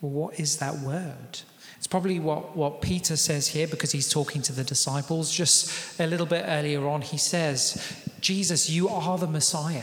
Well, 0.00 0.12
what 0.12 0.38
is 0.38 0.58
that 0.58 0.78
word? 0.78 1.40
It's 1.76 1.88
probably 1.88 2.20
what, 2.20 2.56
what 2.56 2.80
Peter 2.80 3.16
says 3.16 3.48
here 3.48 3.66
because 3.66 3.90
he's 3.90 4.08
talking 4.08 4.42
to 4.42 4.52
the 4.52 4.62
disciples. 4.62 5.32
Just 5.32 5.98
a 5.98 6.06
little 6.06 6.24
bit 6.24 6.44
earlier 6.46 6.86
on, 6.86 7.02
he 7.02 7.18
says, 7.18 8.00
Jesus, 8.20 8.70
you 8.70 8.88
are 8.88 9.18
the 9.18 9.26
Messiah. 9.26 9.82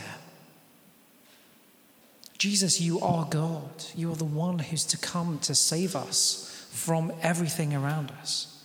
Jesus, 2.38 2.80
you 2.80 2.98
are 3.00 3.26
God. 3.26 3.84
You 3.94 4.10
are 4.10 4.16
the 4.16 4.24
one 4.24 4.58
who's 4.58 4.86
to 4.86 4.96
come 4.96 5.38
to 5.40 5.54
save 5.54 5.94
us 5.94 6.66
from 6.72 7.12
everything 7.20 7.74
around 7.74 8.10
us. 8.22 8.55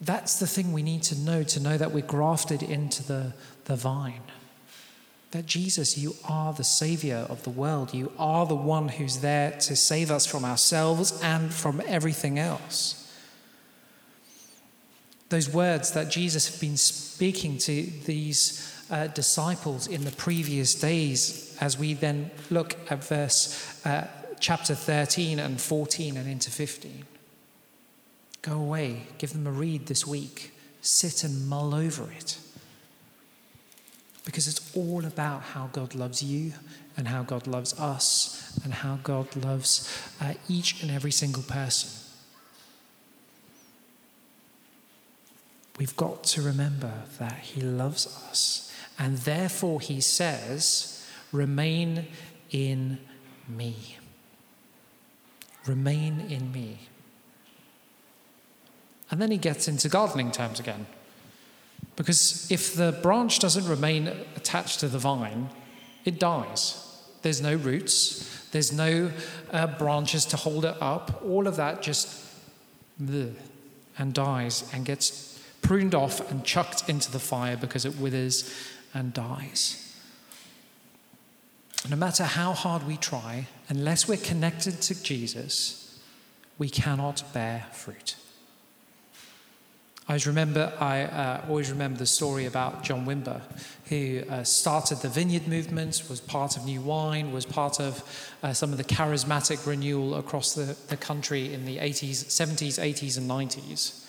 That's 0.00 0.38
the 0.38 0.46
thing 0.46 0.72
we 0.72 0.82
need 0.82 1.02
to 1.04 1.18
know 1.18 1.42
to 1.42 1.60
know 1.60 1.78
that 1.78 1.92
we're 1.92 2.04
grafted 2.04 2.62
into 2.62 3.02
the, 3.02 3.32
the 3.64 3.76
vine. 3.76 4.22
That 5.30 5.46
Jesus, 5.46 5.98
you 5.98 6.14
are 6.28 6.52
the 6.52 6.64
Savior 6.64 7.26
of 7.28 7.42
the 7.42 7.50
world. 7.50 7.94
You 7.94 8.12
are 8.18 8.46
the 8.46 8.54
one 8.54 8.88
who's 8.88 9.18
there 9.18 9.52
to 9.52 9.76
save 9.76 10.10
us 10.10 10.26
from 10.26 10.44
ourselves 10.44 11.20
and 11.22 11.52
from 11.52 11.82
everything 11.86 12.38
else. 12.38 13.02
Those 15.28 15.52
words 15.52 15.92
that 15.92 16.10
Jesus 16.10 16.48
had 16.48 16.60
been 16.60 16.76
speaking 16.76 17.58
to 17.58 17.82
these 18.04 18.72
uh, 18.90 19.08
disciples 19.08 19.88
in 19.88 20.04
the 20.04 20.12
previous 20.12 20.74
days, 20.74 21.56
as 21.60 21.76
we 21.76 21.94
then 21.94 22.30
look 22.50 22.76
at 22.88 23.02
verse 23.02 23.84
uh, 23.84 24.06
chapter 24.38 24.74
13 24.74 25.40
and 25.40 25.60
14 25.60 26.16
and 26.16 26.28
into 26.28 26.50
15. 26.50 27.04
Go 28.42 28.52
away, 28.52 29.06
give 29.18 29.32
them 29.32 29.46
a 29.46 29.50
read 29.50 29.86
this 29.86 30.06
week, 30.06 30.54
sit 30.80 31.24
and 31.24 31.48
mull 31.48 31.74
over 31.74 32.10
it. 32.10 32.38
Because 34.24 34.48
it's 34.48 34.76
all 34.76 35.04
about 35.04 35.42
how 35.42 35.68
God 35.72 35.94
loves 35.94 36.22
you 36.22 36.52
and 36.96 37.08
how 37.08 37.22
God 37.22 37.46
loves 37.46 37.78
us 37.78 38.58
and 38.64 38.72
how 38.72 38.98
God 39.02 39.34
loves 39.36 39.92
uh, 40.20 40.34
each 40.48 40.82
and 40.82 40.90
every 40.90 41.12
single 41.12 41.42
person. 41.42 41.90
We've 45.78 45.96
got 45.96 46.24
to 46.24 46.42
remember 46.42 46.92
that 47.18 47.38
He 47.38 47.60
loves 47.60 48.06
us 48.06 48.66
and 48.98 49.18
therefore, 49.18 49.80
he 49.80 50.00
says, 50.00 51.06
remain 51.32 52.06
in 52.50 52.98
me. 53.48 53.98
Remain 55.66 56.20
in 56.20 56.52
me. 56.52 56.78
And 59.10 59.20
then 59.20 59.30
he 59.30 59.38
gets 59.38 59.68
into 59.68 59.88
gardening 59.88 60.32
terms 60.32 60.58
again. 60.60 60.86
Because 61.94 62.50
if 62.50 62.74
the 62.74 62.98
branch 63.02 63.38
doesn't 63.38 63.66
remain 63.66 64.08
attached 64.36 64.80
to 64.80 64.88
the 64.88 64.98
vine, 64.98 65.48
it 66.04 66.18
dies. 66.18 66.82
There's 67.22 67.40
no 67.40 67.54
roots, 67.54 68.48
there's 68.50 68.72
no 68.72 69.10
uh, 69.50 69.66
branches 69.66 70.24
to 70.26 70.36
hold 70.36 70.64
it 70.64 70.76
up. 70.80 71.22
All 71.24 71.46
of 71.46 71.56
that 71.56 71.82
just 71.82 72.24
bleh, 73.02 73.34
and 73.98 74.12
dies 74.12 74.70
and 74.72 74.84
gets 74.84 75.42
pruned 75.62 75.94
off 75.94 76.30
and 76.30 76.44
chucked 76.44 76.88
into 76.88 77.10
the 77.10 77.18
fire 77.18 77.56
because 77.56 77.84
it 77.84 77.98
withers 77.98 78.54
and 78.94 79.12
dies. 79.12 79.82
No 81.88 81.96
matter 81.96 82.24
how 82.24 82.52
hard 82.52 82.86
we 82.86 82.96
try, 82.96 83.46
unless 83.68 84.08
we're 84.08 84.16
connected 84.16 84.80
to 84.82 85.02
Jesus, 85.02 85.98
we 86.58 86.68
cannot 86.68 87.22
bear 87.32 87.66
fruit. 87.72 88.16
I 90.08 90.12
always 90.12 90.26
remember, 90.28 90.72
I 90.78 91.02
uh, 91.02 91.44
always 91.48 91.68
remember 91.68 91.98
the 91.98 92.06
story 92.06 92.46
about 92.46 92.84
John 92.84 93.04
Wimber, 93.06 93.42
who 93.88 94.22
uh, 94.30 94.44
started 94.44 94.98
the 94.98 95.08
vineyard 95.08 95.48
movement, 95.48 96.04
was 96.08 96.20
part 96.20 96.56
of 96.56 96.64
New 96.64 96.80
Wine, 96.80 97.32
was 97.32 97.44
part 97.44 97.80
of 97.80 98.04
uh, 98.40 98.52
some 98.52 98.70
of 98.70 98.78
the 98.78 98.84
charismatic 98.84 99.66
renewal 99.66 100.14
across 100.14 100.54
the, 100.54 100.76
the 100.88 100.96
country 100.96 101.52
in 101.52 101.64
the 101.64 101.78
80s, 101.78 102.26
70s, 102.26 102.80
80s, 102.80 103.18
and 103.18 103.28
90s. 103.28 104.04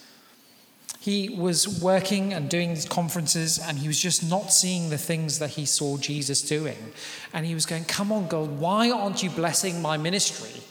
He 1.00 1.30
was 1.30 1.82
working 1.82 2.32
and 2.32 2.48
doing 2.48 2.74
these 2.74 2.86
conferences, 2.86 3.58
and 3.58 3.78
he 3.78 3.88
was 3.88 3.98
just 3.98 4.28
not 4.28 4.52
seeing 4.52 4.90
the 4.90 4.98
things 4.98 5.40
that 5.40 5.50
he 5.50 5.66
saw 5.66 5.96
Jesus 5.96 6.42
doing. 6.42 6.92
And 7.32 7.44
he 7.44 7.54
was 7.54 7.66
going, 7.66 7.84
Come 7.86 8.12
on, 8.12 8.28
God, 8.28 8.60
why 8.60 8.90
aren't 8.90 9.24
you 9.24 9.30
blessing 9.30 9.82
my 9.82 9.96
ministry? 9.96 10.62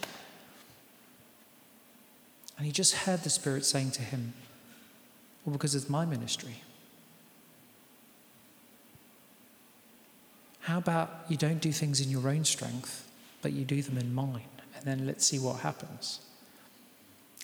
And 2.58 2.66
he 2.66 2.72
just 2.72 2.94
heard 2.96 3.24
the 3.24 3.30
Spirit 3.30 3.66
saying 3.66 3.92
to 3.92 4.02
him, 4.02 4.34
Well, 5.48 5.54
because 5.54 5.76
it's 5.76 5.90
my 5.90 6.06
ministry. 6.06 6.56
How 10.60 10.78
about 10.78 11.10
you 11.30 11.38
don't 11.38 11.62
do 11.62 11.72
things 11.72 12.02
in 12.02 12.12
your 12.12 12.28
own 12.28 12.44
strength, 12.44 13.10
but 13.42 13.54
you 13.54 13.64
do 13.64 13.82
them 13.82 13.98
in 13.98 14.14
mine? 14.14 14.42
And 14.76 14.84
then 14.84 15.08
let's 15.08 15.26
see 15.26 15.40
what 15.40 15.62
happens. 15.62 16.20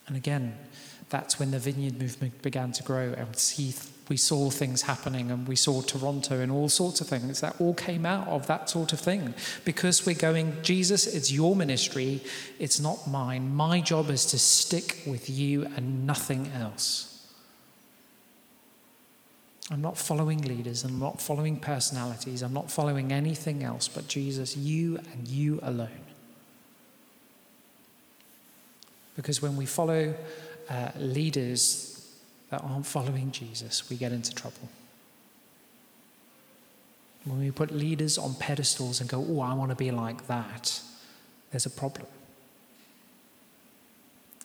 And 0.05 0.17
again, 0.17 0.57
that's 1.07 1.39
when 1.39 1.51
the 1.51 1.59
vineyard 1.59 1.97
movement 1.97 2.41
began 2.41 2.73
to 2.73 2.83
grow 2.83 3.13
and 3.13 3.37
see, 3.37 3.73
we 4.09 4.17
saw 4.17 4.49
things 4.49 4.81
happening 4.81 5.31
and 5.31 5.47
we 5.47 5.55
saw 5.55 5.81
Toronto 5.81 6.41
and 6.41 6.51
all 6.51 6.67
sorts 6.67 6.99
of 6.99 7.07
things 7.07 7.39
that 7.39 7.55
all 7.61 7.73
came 7.73 8.05
out 8.05 8.27
of 8.27 8.47
that 8.47 8.69
sort 8.69 8.91
of 8.91 8.99
thing 8.99 9.33
because 9.63 10.05
we're 10.05 10.13
going 10.13 10.57
Jesus 10.61 11.07
it's 11.07 11.31
your 11.31 11.55
ministry 11.55 12.19
it's 12.59 12.81
not 12.81 13.07
mine 13.07 13.55
my 13.55 13.79
job 13.79 14.09
is 14.09 14.25
to 14.25 14.39
stick 14.39 15.03
with 15.07 15.29
you 15.29 15.63
and 15.77 16.05
nothing 16.05 16.51
else 16.53 17.12
I'm 19.71 19.81
not 19.81 19.97
following 19.97 20.41
leaders 20.41 20.83
I'm 20.83 20.99
not 20.99 21.21
following 21.21 21.57
personalities 21.57 22.41
I'm 22.41 22.53
not 22.53 22.69
following 22.69 23.11
anything 23.11 23.63
else 23.63 23.87
but 23.87 24.07
Jesus 24.07 24.57
you 24.57 24.97
and 24.97 25.27
you 25.27 25.59
alone 25.63 26.03
because 29.15 29.41
when 29.41 29.55
we 29.55 29.65
follow 29.65 30.13
uh, 30.69 30.89
leaders 30.97 31.93
that 32.49 32.63
aren't 32.63 32.85
following 32.85 33.31
Jesus, 33.31 33.89
we 33.89 33.95
get 33.95 34.11
into 34.11 34.33
trouble. 34.33 34.69
When 37.25 37.39
we 37.39 37.51
put 37.51 37.71
leaders 37.71 38.17
on 38.17 38.35
pedestals 38.35 38.99
and 38.99 39.09
go, 39.09 39.25
oh, 39.27 39.39
I 39.39 39.53
want 39.53 39.69
to 39.71 39.75
be 39.75 39.91
like 39.91 40.27
that, 40.27 40.81
there's 41.51 41.65
a 41.65 41.69
problem. 41.69 42.07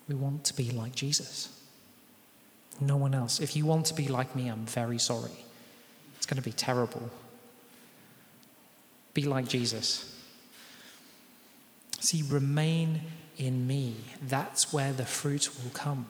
We 0.08 0.14
want 0.14 0.44
to 0.44 0.54
be 0.54 0.70
like 0.70 0.94
Jesus. 0.94 1.48
No 2.80 2.96
one 2.96 3.14
else. 3.14 3.40
If 3.40 3.56
you 3.56 3.66
want 3.66 3.86
to 3.86 3.94
be 3.94 4.08
like 4.08 4.34
me, 4.36 4.48
I'm 4.48 4.66
very 4.66 4.98
sorry. 4.98 5.44
It's 6.16 6.26
going 6.26 6.36
to 6.36 6.42
be 6.42 6.52
terrible. 6.52 7.10
Be 9.14 9.24
like 9.24 9.48
Jesus. 9.48 10.14
See, 12.00 12.22
remain 12.22 13.00
in 13.36 13.66
me. 13.66 13.96
That's 14.22 14.72
where 14.72 14.92
the 14.92 15.04
fruit 15.04 15.50
will 15.62 15.70
come. 15.70 16.06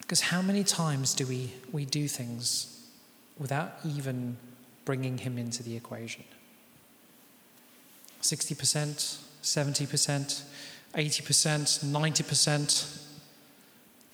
Because 0.00 0.20
how 0.20 0.40
many 0.40 0.62
times 0.62 1.14
do 1.14 1.26
we, 1.26 1.52
we 1.72 1.84
do 1.84 2.06
things 2.06 2.86
without 3.38 3.72
even 3.84 4.36
bringing 4.84 5.18
him 5.18 5.36
into 5.36 5.64
the 5.64 5.76
equation? 5.76 6.22
60%, 8.22 9.18
70%, 9.42 10.42
80%, 10.94 11.84
90%, 11.84 13.05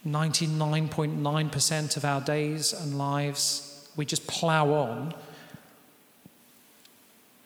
99.9% 0.07 1.97
of 1.97 2.05
our 2.05 2.21
days 2.21 2.73
and 2.73 2.99
lives, 2.99 3.89
we 3.97 4.05
just 4.05 4.27
plow 4.27 4.73
on 4.73 5.15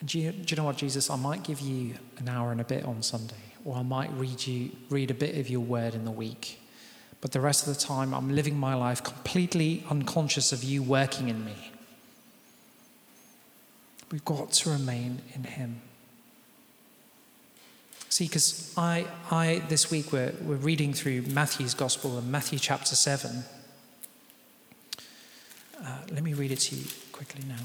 do 0.04 0.20
you, 0.20 0.32
do 0.32 0.44
you 0.48 0.56
know 0.56 0.64
what, 0.64 0.76
Jesus? 0.76 1.08
I 1.08 1.16
might 1.16 1.42
give 1.42 1.60
you 1.60 1.94
an 2.18 2.28
hour 2.28 2.52
and 2.52 2.60
a 2.60 2.64
bit 2.64 2.84
on 2.84 3.02
Sunday, 3.02 3.34
or 3.64 3.76
I 3.76 3.82
might 3.82 4.10
read 4.12 4.46
you 4.46 4.70
read 4.90 5.10
a 5.10 5.14
bit 5.14 5.36
of 5.38 5.48
your 5.48 5.60
word 5.60 5.94
in 5.94 6.04
the 6.04 6.10
week. 6.10 6.60
But 7.20 7.32
the 7.32 7.40
rest 7.40 7.66
of 7.66 7.74
the 7.74 7.80
time, 7.80 8.12
I'm 8.12 8.34
living 8.34 8.58
my 8.58 8.74
life 8.74 9.02
completely 9.02 9.84
unconscious 9.88 10.52
of 10.52 10.62
you 10.62 10.82
working 10.82 11.28
in 11.28 11.44
me. 11.44 11.72
We've 14.12 14.24
got 14.24 14.52
to 14.52 14.70
remain 14.70 15.22
in 15.34 15.44
Him. 15.44 15.80
See, 18.08 18.24
because 18.24 18.72
I, 18.76 19.06
I, 19.30 19.62
this 19.68 19.90
week 19.90 20.12
we're, 20.12 20.32
we're 20.42 20.56
reading 20.56 20.92
through 20.92 21.22
Matthew's 21.22 21.74
Gospel 21.74 22.16
and 22.18 22.30
Matthew 22.30 22.58
chapter 22.58 22.94
7. 22.94 23.44
Uh, 25.84 25.98
let 26.10 26.22
me 26.22 26.32
read 26.32 26.52
it 26.52 26.60
to 26.60 26.76
you 26.76 26.84
quickly 27.12 27.42
now. 27.46 27.56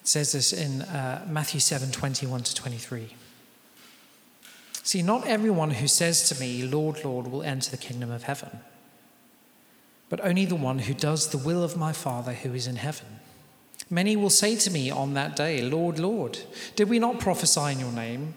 It 0.00 0.08
says 0.08 0.32
this 0.32 0.52
in 0.52 0.82
uh, 0.82 1.26
Matthew 1.28 1.60
7 1.60 1.90
21 1.90 2.42
to 2.42 2.54
23. 2.54 3.14
See, 4.82 5.02
not 5.02 5.26
everyone 5.26 5.70
who 5.70 5.86
says 5.86 6.28
to 6.28 6.40
me, 6.40 6.62
Lord, 6.62 7.04
Lord, 7.04 7.28
will 7.28 7.42
enter 7.42 7.70
the 7.70 7.76
kingdom 7.76 8.10
of 8.10 8.24
heaven, 8.24 8.60
but 10.08 10.24
only 10.24 10.44
the 10.44 10.56
one 10.56 10.80
who 10.80 10.94
does 10.94 11.28
the 11.28 11.38
will 11.38 11.62
of 11.62 11.76
my 11.76 11.92
Father 11.92 12.32
who 12.32 12.54
is 12.54 12.66
in 12.66 12.76
heaven. 12.76 13.20
Many 13.90 14.14
will 14.16 14.30
say 14.30 14.54
to 14.54 14.70
me 14.70 14.88
on 14.88 15.14
that 15.14 15.34
day, 15.34 15.62
Lord, 15.62 15.98
Lord, 15.98 16.38
did 16.76 16.88
we 16.88 17.00
not 17.00 17.18
prophesy 17.18 17.72
in 17.72 17.80
your 17.80 17.92
name 17.92 18.34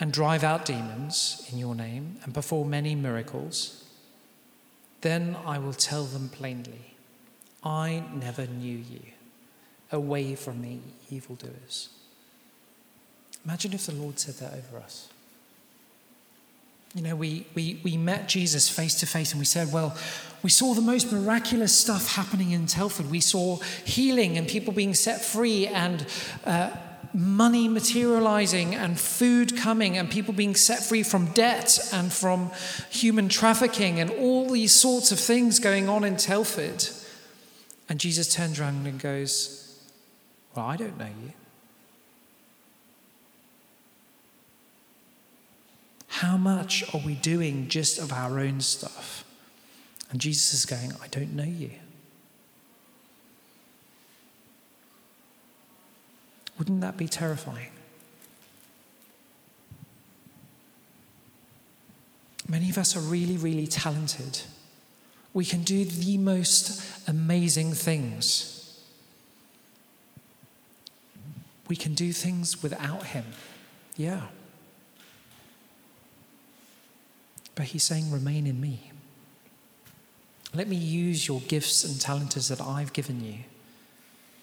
and 0.00 0.12
drive 0.12 0.42
out 0.42 0.64
demons 0.64 1.46
in 1.52 1.58
your 1.58 1.74
name 1.74 2.16
and 2.24 2.32
perform 2.32 2.70
many 2.70 2.94
miracles? 2.94 3.84
Then 5.02 5.36
I 5.44 5.58
will 5.58 5.74
tell 5.74 6.04
them 6.04 6.30
plainly, 6.30 6.96
I 7.62 8.04
never 8.14 8.46
knew 8.46 8.78
you. 8.78 9.02
Away 9.92 10.34
from 10.34 10.62
me, 10.62 10.80
evildoers. 11.10 11.90
Imagine 13.44 13.74
if 13.74 13.86
the 13.86 13.92
Lord 13.92 14.18
said 14.18 14.36
that 14.36 14.54
over 14.54 14.82
us. 14.82 15.08
You 16.94 17.02
know, 17.02 17.16
we, 17.16 17.44
we, 17.54 17.80
we 17.82 17.96
met 17.96 18.28
Jesus 18.28 18.68
face 18.68 18.94
to 19.00 19.06
face 19.06 19.32
and 19.32 19.40
we 19.40 19.44
said, 19.44 19.72
Well, 19.72 19.96
we 20.44 20.50
saw 20.50 20.74
the 20.74 20.80
most 20.80 21.10
miraculous 21.10 21.74
stuff 21.74 22.14
happening 22.14 22.52
in 22.52 22.66
Telford. 22.66 23.10
We 23.10 23.20
saw 23.20 23.56
healing 23.84 24.38
and 24.38 24.46
people 24.46 24.72
being 24.72 24.94
set 24.94 25.24
free 25.24 25.66
and 25.66 26.06
uh, 26.44 26.70
money 27.12 27.66
materializing 27.66 28.74
and 28.74 28.98
food 28.98 29.56
coming 29.56 29.96
and 29.96 30.10
people 30.10 30.34
being 30.34 30.54
set 30.54 30.82
free 30.82 31.02
from 31.02 31.26
debt 31.32 31.78
and 31.92 32.12
from 32.12 32.50
human 32.90 33.28
trafficking 33.28 33.98
and 33.98 34.10
all 34.10 34.50
these 34.50 34.72
sorts 34.72 35.10
of 35.10 35.18
things 35.18 35.58
going 35.58 35.88
on 35.88 36.04
in 36.04 36.16
Telford. 36.16 36.86
And 37.88 37.98
Jesus 37.98 38.32
turns 38.32 38.60
around 38.60 38.86
and 38.86 39.00
goes, 39.00 39.80
Well, 40.54 40.66
I 40.66 40.76
don't 40.76 40.96
know 40.96 41.06
you. 41.06 41.32
How 46.24 46.38
much 46.38 46.82
are 46.94 47.00
we 47.04 47.16
doing 47.16 47.68
just 47.68 47.98
of 47.98 48.10
our 48.10 48.40
own 48.40 48.62
stuff? 48.62 49.26
And 50.10 50.18
Jesus 50.18 50.54
is 50.54 50.64
going, 50.64 50.90
I 51.02 51.06
don't 51.08 51.34
know 51.34 51.44
you. 51.44 51.72
Wouldn't 56.58 56.80
that 56.80 56.96
be 56.96 57.08
terrifying? 57.08 57.72
Many 62.48 62.70
of 62.70 62.78
us 62.78 62.96
are 62.96 63.00
really, 63.00 63.36
really 63.36 63.66
talented. 63.66 64.40
We 65.34 65.44
can 65.44 65.62
do 65.62 65.84
the 65.84 66.16
most 66.16 67.06
amazing 67.06 67.74
things. 67.74 68.80
We 71.68 71.76
can 71.76 71.92
do 71.92 72.14
things 72.14 72.62
without 72.62 73.08
Him. 73.08 73.26
Yeah. 73.98 74.22
But 77.54 77.66
he's 77.66 77.82
saying, 77.82 78.10
Remain 78.10 78.46
in 78.46 78.60
me. 78.60 78.90
Let 80.54 80.68
me 80.68 80.76
use 80.76 81.26
your 81.26 81.40
gifts 81.40 81.84
and 81.84 82.00
talents 82.00 82.48
that 82.48 82.60
I've 82.60 82.92
given 82.92 83.24
you 83.24 83.38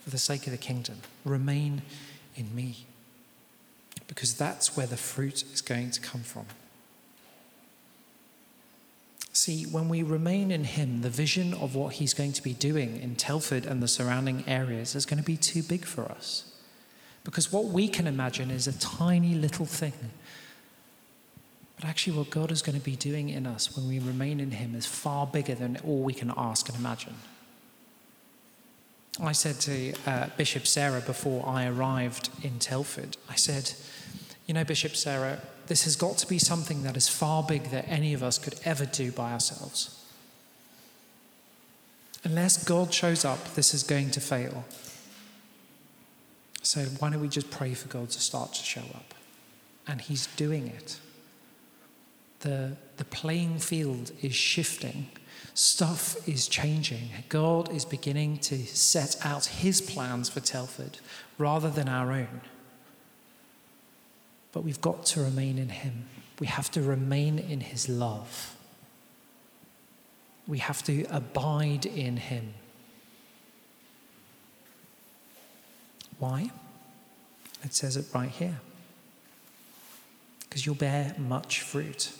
for 0.04 0.10
the 0.10 0.18
sake 0.18 0.46
of 0.46 0.52
the 0.52 0.58
kingdom. 0.58 0.96
Remain 1.24 1.82
in 2.36 2.54
me. 2.54 2.86
Because 4.08 4.34
that's 4.34 4.76
where 4.76 4.86
the 4.86 4.96
fruit 4.96 5.42
is 5.52 5.62
going 5.62 5.90
to 5.92 6.00
come 6.00 6.20
from. 6.20 6.46
See, 9.32 9.64
when 9.64 9.88
we 9.88 10.02
remain 10.02 10.50
in 10.50 10.64
Him, 10.64 11.00
the 11.00 11.08
vision 11.08 11.54
of 11.54 11.74
what 11.74 11.94
He's 11.94 12.12
going 12.12 12.34
to 12.34 12.42
be 12.42 12.52
doing 12.52 13.00
in 13.00 13.16
Telford 13.16 13.64
and 13.64 13.82
the 13.82 13.88
surrounding 13.88 14.44
areas 14.46 14.94
is 14.94 15.06
going 15.06 15.18
to 15.18 15.24
be 15.24 15.38
too 15.38 15.62
big 15.62 15.86
for 15.86 16.04
us. 16.04 16.52
Because 17.24 17.50
what 17.50 17.64
we 17.66 17.88
can 17.88 18.06
imagine 18.06 18.50
is 18.50 18.66
a 18.66 18.78
tiny 18.78 19.34
little 19.34 19.64
thing 19.64 19.94
but 21.82 21.88
actually, 21.88 22.16
what 22.16 22.30
God 22.30 22.52
is 22.52 22.62
going 22.62 22.78
to 22.78 22.84
be 22.84 22.94
doing 22.94 23.28
in 23.28 23.44
us 23.44 23.76
when 23.76 23.88
we 23.88 23.98
remain 23.98 24.38
in 24.38 24.52
Him 24.52 24.76
is 24.76 24.86
far 24.86 25.26
bigger 25.26 25.56
than 25.56 25.78
all 25.84 25.98
we 25.98 26.14
can 26.14 26.32
ask 26.36 26.68
and 26.68 26.78
imagine. 26.78 27.16
I 29.20 29.32
said 29.32 29.58
to 29.62 29.92
uh, 30.06 30.28
Bishop 30.36 30.68
Sarah 30.68 31.00
before 31.00 31.44
I 31.44 31.66
arrived 31.66 32.30
in 32.40 32.60
Telford, 32.60 33.16
I 33.28 33.34
said, 33.34 33.72
You 34.46 34.54
know, 34.54 34.62
Bishop 34.62 34.94
Sarah, 34.94 35.40
this 35.66 35.82
has 35.82 35.96
got 35.96 36.18
to 36.18 36.28
be 36.28 36.38
something 36.38 36.84
that 36.84 36.96
is 36.96 37.08
far 37.08 37.42
bigger 37.42 37.68
than 37.68 37.84
any 37.86 38.14
of 38.14 38.22
us 38.22 38.38
could 38.38 38.54
ever 38.64 38.86
do 38.86 39.10
by 39.10 39.32
ourselves. 39.32 40.06
Unless 42.22 42.62
God 42.62 42.94
shows 42.94 43.24
up, 43.24 43.54
this 43.54 43.74
is 43.74 43.82
going 43.82 44.12
to 44.12 44.20
fail. 44.20 44.64
So, 46.62 46.82
why 47.00 47.10
don't 47.10 47.20
we 47.20 47.26
just 47.26 47.50
pray 47.50 47.74
for 47.74 47.88
God 47.88 48.10
to 48.10 48.20
start 48.20 48.52
to 48.52 48.62
show 48.62 48.84
up? 48.94 49.14
And 49.88 50.00
He's 50.00 50.28
doing 50.36 50.68
it 50.68 51.00
the, 52.42 52.76
the 52.98 53.04
playing 53.04 53.58
field 53.58 54.12
is 54.20 54.34
shifting. 54.34 55.08
Stuff 55.54 56.28
is 56.28 56.46
changing. 56.46 57.10
God 57.28 57.72
is 57.72 57.84
beginning 57.84 58.38
to 58.38 58.58
set 58.66 59.16
out 59.24 59.46
his 59.46 59.80
plans 59.80 60.28
for 60.28 60.40
Telford 60.40 60.98
rather 61.38 61.70
than 61.70 61.88
our 61.88 62.12
own. 62.12 62.40
But 64.52 64.64
we've 64.64 64.80
got 64.80 65.06
to 65.06 65.22
remain 65.22 65.58
in 65.58 65.70
him. 65.70 66.06
We 66.38 66.46
have 66.46 66.70
to 66.72 66.82
remain 66.82 67.38
in 67.38 67.60
his 67.60 67.88
love. 67.88 68.56
We 70.46 70.58
have 70.58 70.82
to 70.84 71.04
abide 71.10 71.86
in 71.86 72.16
him. 72.16 72.54
Why? 76.18 76.50
It 77.62 77.74
says 77.74 77.96
it 77.96 78.06
right 78.14 78.28
here. 78.30 78.60
Because 80.40 80.66
you'll 80.66 80.74
bear 80.74 81.14
much 81.18 81.60
fruit. 81.60 82.12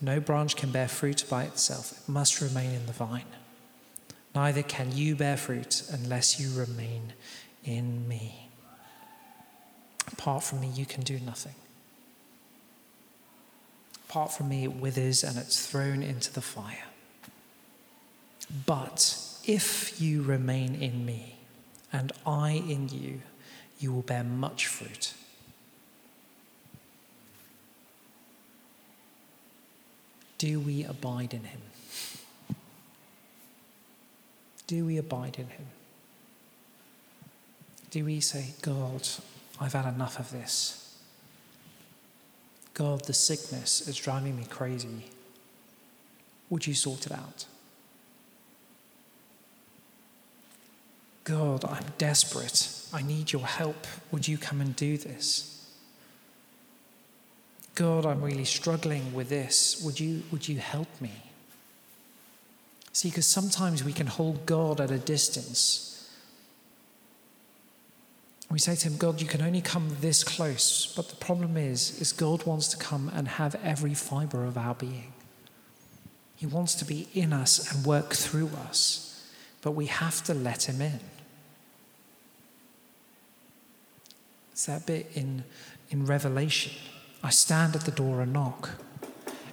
No 0.00 0.20
branch 0.20 0.56
can 0.56 0.70
bear 0.70 0.88
fruit 0.88 1.24
by 1.28 1.44
itself, 1.44 1.92
it 1.92 2.08
must 2.10 2.40
remain 2.40 2.70
in 2.72 2.86
the 2.86 2.92
vine. 2.92 3.24
Neither 4.34 4.62
can 4.62 4.90
you 4.92 5.14
bear 5.14 5.36
fruit 5.36 5.82
unless 5.90 6.40
you 6.40 6.50
remain 6.58 7.12
in 7.64 8.08
me. 8.08 8.48
Apart 10.12 10.42
from 10.42 10.60
me, 10.60 10.68
you 10.68 10.86
can 10.86 11.02
do 11.02 11.18
nothing. 11.20 11.54
Apart 14.08 14.32
from 14.32 14.48
me, 14.48 14.64
it 14.64 14.74
withers 14.74 15.24
and 15.24 15.38
it's 15.38 15.66
thrown 15.66 16.02
into 16.02 16.32
the 16.32 16.40
fire. 16.40 16.84
But 18.66 19.18
if 19.44 20.00
you 20.00 20.22
remain 20.22 20.74
in 20.74 21.06
me 21.06 21.36
and 21.92 22.12
I 22.26 22.50
in 22.52 22.88
you, 22.88 23.22
you 23.78 23.92
will 23.92 24.02
bear 24.02 24.24
much 24.24 24.66
fruit. 24.66 25.14
Do 30.38 30.60
we 30.60 30.84
abide 30.84 31.34
in 31.34 31.44
him? 31.44 31.60
Do 34.66 34.84
we 34.84 34.96
abide 34.96 35.36
in 35.38 35.48
him? 35.48 35.66
Do 37.90 38.04
we 38.04 38.20
say, 38.20 38.54
God, 38.62 39.06
I've 39.60 39.74
had 39.74 39.92
enough 39.92 40.18
of 40.18 40.32
this? 40.32 40.98
God, 42.72 43.04
the 43.04 43.12
sickness 43.12 43.86
is 43.86 43.96
driving 43.96 44.36
me 44.36 44.44
crazy. 44.50 45.10
Would 46.50 46.66
you 46.66 46.74
sort 46.74 47.06
it 47.06 47.12
out? 47.12 47.46
God, 51.22 51.64
I'm 51.64 51.84
desperate. 51.96 52.68
I 52.92 53.02
need 53.02 53.32
your 53.32 53.46
help. 53.46 53.86
Would 54.10 54.28
you 54.28 54.36
come 54.36 54.60
and 54.60 54.74
do 54.74 54.98
this? 54.98 55.53
God, 57.74 58.06
I'm 58.06 58.22
really 58.22 58.44
struggling 58.44 59.12
with 59.12 59.28
this. 59.28 59.82
Would 59.84 59.98
you, 59.98 60.22
would 60.30 60.48
you 60.48 60.58
help 60.58 60.88
me? 61.00 61.10
See, 62.92 63.08
because 63.08 63.26
sometimes 63.26 63.82
we 63.82 63.92
can 63.92 64.06
hold 64.06 64.46
God 64.46 64.80
at 64.80 64.92
a 64.92 64.98
distance. 64.98 65.90
We 68.50 68.60
say 68.60 68.76
to 68.76 68.88
him, 68.88 68.96
God, 68.96 69.20
you 69.20 69.26
can 69.26 69.42
only 69.42 69.60
come 69.60 69.96
this 70.00 70.22
close. 70.22 70.92
But 70.94 71.08
the 71.08 71.16
problem 71.16 71.56
is, 71.56 72.00
is 72.00 72.12
God 72.12 72.46
wants 72.46 72.68
to 72.68 72.76
come 72.76 73.10
and 73.12 73.26
have 73.26 73.56
every 73.64 73.94
fiber 73.94 74.44
of 74.44 74.56
our 74.56 74.76
being. 74.76 75.12
He 76.36 76.46
wants 76.46 76.76
to 76.76 76.84
be 76.84 77.08
in 77.12 77.32
us 77.32 77.74
and 77.74 77.84
work 77.84 78.14
through 78.14 78.50
us. 78.66 79.28
But 79.62 79.72
we 79.72 79.86
have 79.86 80.22
to 80.24 80.34
let 80.34 80.68
him 80.68 80.80
in. 80.80 81.00
It's 84.52 84.66
that 84.66 84.86
bit 84.86 85.10
in, 85.14 85.42
in 85.90 86.06
Revelation 86.06 86.72
I 87.24 87.30
stand 87.30 87.74
at 87.74 87.86
the 87.86 87.90
door 87.90 88.20
and 88.20 88.34
knock. 88.34 88.72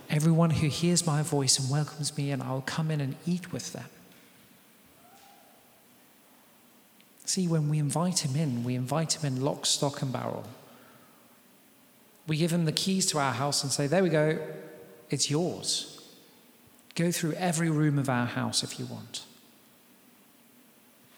Everyone 0.10 0.50
who 0.50 0.68
hears 0.68 1.08
my 1.08 1.22
voice 1.22 1.58
and 1.58 1.70
welcomes 1.70 2.18
me 2.18 2.30
in, 2.30 2.42
I 2.42 2.52
will 2.52 2.62
come 2.62 2.92
in 2.92 3.00
and 3.00 3.16
eat 3.26 3.54
with 3.54 3.72
them. 3.72 3.86
See, 7.24 7.48
when 7.48 7.70
we 7.70 7.80
invite 7.80 8.26
him 8.26 8.36
in, 8.36 8.66
we 8.66 8.76
invite 8.76 9.14
him 9.14 9.34
in 9.34 9.42
lock, 9.42 9.66
stock, 9.66 10.02
and 10.02 10.12
barrel. 10.12 10.44
We 12.28 12.36
give 12.36 12.52
him 12.52 12.66
the 12.66 12.74
keys 12.74 13.06
to 13.08 13.20
our 13.20 13.32
house 13.32 13.64
and 13.64 13.72
say, 13.72 13.88
There 13.88 14.04
we 14.04 14.10
go, 14.10 14.38
it's 15.10 15.32
yours. 15.32 15.98
Go 16.96 17.10
through 17.10 17.34
every 17.34 17.70
room 17.70 17.98
of 17.98 18.10
our 18.10 18.26
house 18.26 18.64
if 18.64 18.80
you 18.80 18.86
want. 18.86 19.24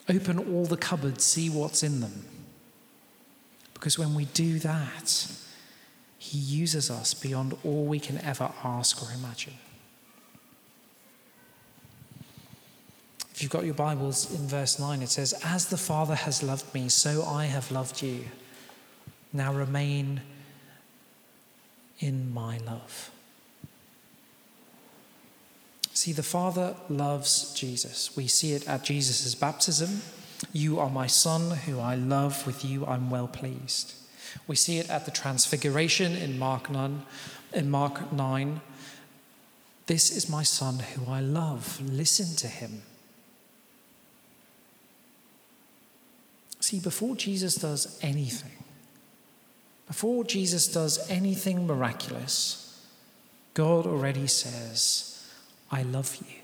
Open 0.08 0.38
all 0.38 0.66
the 0.66 0.78
cupboards, 0.78 1.24
see 1.24 1.50
what's 1.50 1.82
in 1.82 2.00
them. 2.00 2.26
Because 3.74 3.98
when 3.98 4.14
we 4.14 4.26
do 4.26 4.60
that, 4.60 5.32
He 6.24 6.38
uses 6.38 6.90
us 6.90 7.14
beyond 7.14 7.54
all 7.66 7.84
we 7.84 8.00
can 8.00 8.18
ever 8.22 8.50
ask 8.64 9.04
or 9.04 9.14
imagine. 9.14 9.56
If 13.32 13.44
you've 13.44 13.52
got 13.52 13.66
your 13.66 13.74
Bibles 13.74 14.34
in 14.34 14.48
verse 14.48 14.80
9, 14.80 15.02
it 15.02 15.10
says, 15.10 15.34
As 15.44 15.66
the 15.66 15.78
Father 15.78 16.16
has 16.16 16.42
loved 16.42 16.74
me, 16.74 16.88
so 16.88 17.26
I 17.26 17.48
have 17.48 17.70
loved 17.72 18.02
you. 18.02 18.24
Now 19.34 19.54
remain 19.54 20.22
in 22.00 22.34
my 22.34 22.58
love. 22.60 23.12
See, 25.94 26.14
the 26.14 26.24
Father 26.24 26.78
loves 26.88 27.54
Jesus. 27.54 28.16
We 28.16 28.28
see 28.28 28.54
it 28.54 28.66
at 28.66 28.86
Jesus' 28.86 29.36
baptism. 29.36 30.02
You 30.54 30.80
are 30.80 30.90
my 30.90 31.08
Son, 31.08 31.58
who 31.58 31.82
I 31.82 31.96
love. 31.96 32.48
With 32.48 32.64
you 32.64 32.86
I'm 32.86 33.10
well 33.10 33.28
pleased. 33.28 33.96
We 34.48 34.56
see 34.56 34.80
it 34.80 34.90
at 34.90 35.06
the 35.06 35.12
Transfiguration 35.12 36.16
in 36.16 36.40
Mark 36.40 36.70
9. 36.70 37.04
In 37.54 37.70
Mark 37.70 38.12
9 38.12 38.62
this 39.86 40.16
is 40.16 40.30
my 40.30 40.44
Son, 40.44 40.80
who 40.80 41.12
I 41.12 41.20
love. 41.20 41.82
Listen 41.82 42.36
to 42.38 42.48
him. 42.48 42.84
See, 46.60 46.80
before 46.80 47.16
Jesus 47.16 47.56
does 47.56 48.00
anything, 48.02 48.64
before 49.86 50.24
Jesus 50.24 50.68
does 50.68 51.10
anything 51.10 51.68
miraculous, 51.68 52.88
God 53.54 53.86
already 53.86 54.28
says, 54.28 55.30
I 55.70 55.84
love 55.84 56.16
you. 56.16 56.38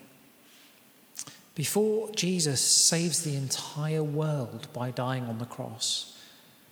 Before 1.55 2.09
Jesus 2.11 2.61
saves 2.61 3.23
the 3.23 3.35
entire 3.35 4.03
world 4.03 4.67
by 4.73 4.91
dying 4.91 5.23
on 5.25 5.39
the 5.39 5.45
cross, 5.45 6.17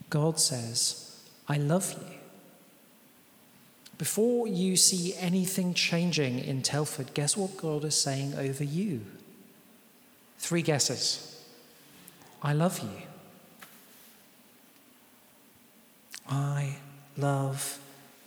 God 0.09 0.39
says, 0.39 1.06
I 1.47 1.57
love 1.57 1.93
you. 1.93 2.17
Before 3.97 4.47
you 4.47 4.75
see 4.75 5.15
anything 5.15 5.73
changing 5.73 6.39
in 6.39 6.61
Telford, 6.61 7.13
guess 7.13 7.35
what 7.35 7.57
God 7.57 7.83
is 7.83 7.99
saying 7.99 8.35
over 8.35 8.63
you? 8.63 9.01
Three 10.37 10.61
guesses. 10.61 11.43
I 12.43 12.53
love 12.53 12.79
you. 12.79 13.01
I 16.29 16.75
love 17.17 17.79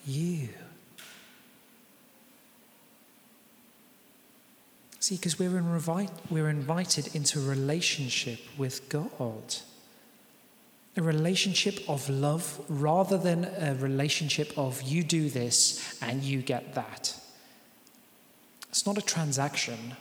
you. 0.04 0.48
See, 4.98 5.16
because 5.16 5.38
we're, 5.38 5.56
invite, 5.56 6.10
we're 6.30 6.48
invited 6.48 7.14
into 7.14 7.40
relationship 7.40 8.40
with 8.58 8.88
God. 8.88 9.56
A 11.00 11.02
relationship 11.02 11.80
of 11.88 12.10
love 12.10 12.60
rather 12.68 13.16
than 13.16 13.46
a 13.58 13.74
relationship 13.76 14.52
of 14.58 14.82
you 14.82 15.02
do 15.02 15.30
this 15.30 15.98
and 16.02 16.22
you 16.22 16.42
get 16.42 16.74
that. 16.74 17.18
It's 18.68 18.84
not 18.84 18.98
a 18.98 19.02
transaction. 19.02 19.96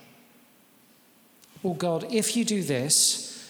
Well, 1.63 1.75
God, 1.75 2.05
if 2.11 2.35
you 2.35 2.43
do 2.43 2.61
this, 2.63 3.49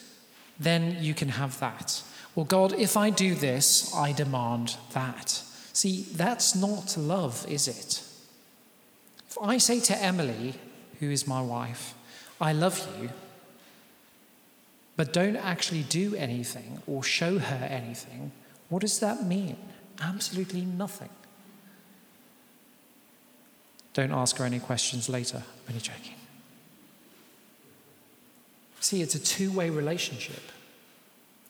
then 0.60 0.98
you 1.02 1.16
can 1.16 1.30
have 1.30 1.60
that. 1.60 2.04
Well, 2.36 2.46
God, 2.46 2.74
if 2.74 2.96
I 2.96 3.10
do 3.10 3.34
this, 3.34 3.96
I 3.96 4.12
demand 4.12 4.78
that. 4.94 5.42
See, 5.74 6.04
that's 6.14 6.54
not 6.54 6.98
love, 6.98 7.48
is 7.50 7.68
it? 7.68 8.04
If 9.28 9.40
I 9.42 9.58
say 9.58 9.80
to 9.80 9.98
Emily, 9.98 10.54
who 11.00 11.10
is 11.10 11.26
my 11.26 11.42
wife, 11.42 11.96
I 12.40 12.54
love 12.54 12.88
you, 13.02 13.10
but 15.00 15.14
don't 15.14 15.38
actually 15.38 15.84
do 15.84 16.14
anything 16.16 16.82
or 16.86 17.02
show 17.02 17.40
her 17.40 17.66
anything, 17.68 18.34
what 18.68 18.82
does 18.82 19.00
that 19.00 19.24
mean? 19.24 19.56
Absolutely 20.02 20.66
nothing. 20.66 21.08
Don't 23.94 24.12
ask 24.12 24.36
her 24.36 24.44
any 24.44 24.60
questions 24.60 25.08
later. 25.08 25.38
I'm 25.38 25.70
only 25.70 25.80
joking. 25.80 26.16
See, 28.82 29.02
it's 29.02 29.16
a 29.16 29.20
two 29.20 29.54
way 29.54 29.70
relationship. 29.70 30.44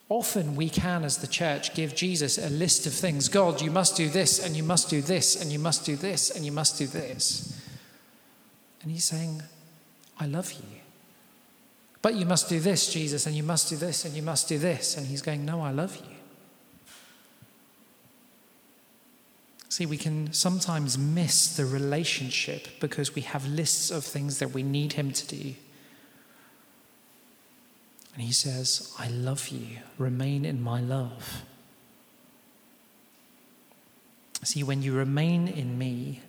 Often 0.09 0.55
we 0.55 0.69
can, 0.69 1.03
as 1.03 1.17
the 1.17 1.25
church, 1.25 1.73
give 1.73 1.95
Jesus 1.95 2.37
a 2.37 2.51
list 2.51 2.85
of 2.85 2.93
things 2.93 3.29
God, 3.29 3.61
you 3.61 3.71
must 3.71 3.97
do 3.97 4.09
this, 4.09 4.45
and 4.45 4.55
you 4.55 4.61
must 4.61 4.91
do 4.91 5.01
this, 5.01 5.41
and 5.41 5.51
you 5.51 5.57
must 5.57 5.87
do 5.87 5.95
this, 5.95 6.29
and 6.29 6.45
you 6.45 6.51
must 6.51 6.77
do 6.77 6.85
this. 6.85 7.59
And 8.83 8.91
he's 8.91 9.05
saying, 9.05 9.41
I 10.19 10.27
love 10.27 10.51
you. 10.51 10.78
But 12.01 12.15
you 12.15 12.25
must 12.25 12.47
do 12.47 12.59
this, 12.59 12.91
Jesus, 12.91 13.25
and 13.25 13.35
you 13.35 13.43
must 13.43 13.69
do 13.69 13.75
this, 13.75 14.05
and 14.05 14.15
you 14.15 14.21
must 14.21 14.47
do 14.47 14.57
this. 14.57 14.95
And 14.95 15.07
he's 15.07 15.21
going, 15.21 15.45
No, 15.45 15.61
I 15.61 15.71
love 15.71 15.95
you. 15.97 16.15
See, 19.67 19.85
we 19.85 19.97
can 19.97 20.33
sometimes 20.33 20.97
miss 20.97 21.55
the 21.55 21.65
relationship 21.65 22.67
because 22.79 23.15
we 23.15 23.21
have 23.21 23.47
lists 23.47 23.91
of 23.91 24.03
things 24.03 24.39
that 24.39 24.51
we 24.51 24.63
need 24.63 24.93
him 24.93 25.11
to 25.11 25.27
do. 25.27 25.53
And 28.13 28.23
he 28.23 28.33
says, 28.33 28.93
I 28.97 29.07
love 29.07 29.49
you. 29.49 29.77
Remain 29.97 30.43
in 30.43 30.61
my 30.61 30.81
love. 30.81 31.43
See, 34.43 34.63
when 34.63 34.81
you 34.81 34.93
remain 34.93 35.47
in 35.47 35.77
me, 35.77 36.21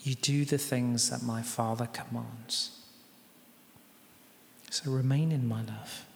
you 0.00 0.14
do 0.14 0.44
the 0.44 0.58
things 0.58 1.10
that 1.10 1.22
my 1.22 1.42
Father 1.42 1.86
commands. 1.86 2.79
So 4.70 4.90
remain 4.90 5.32
in 5.32 5.46
my 5.46 5.62
love. 5.62 6.06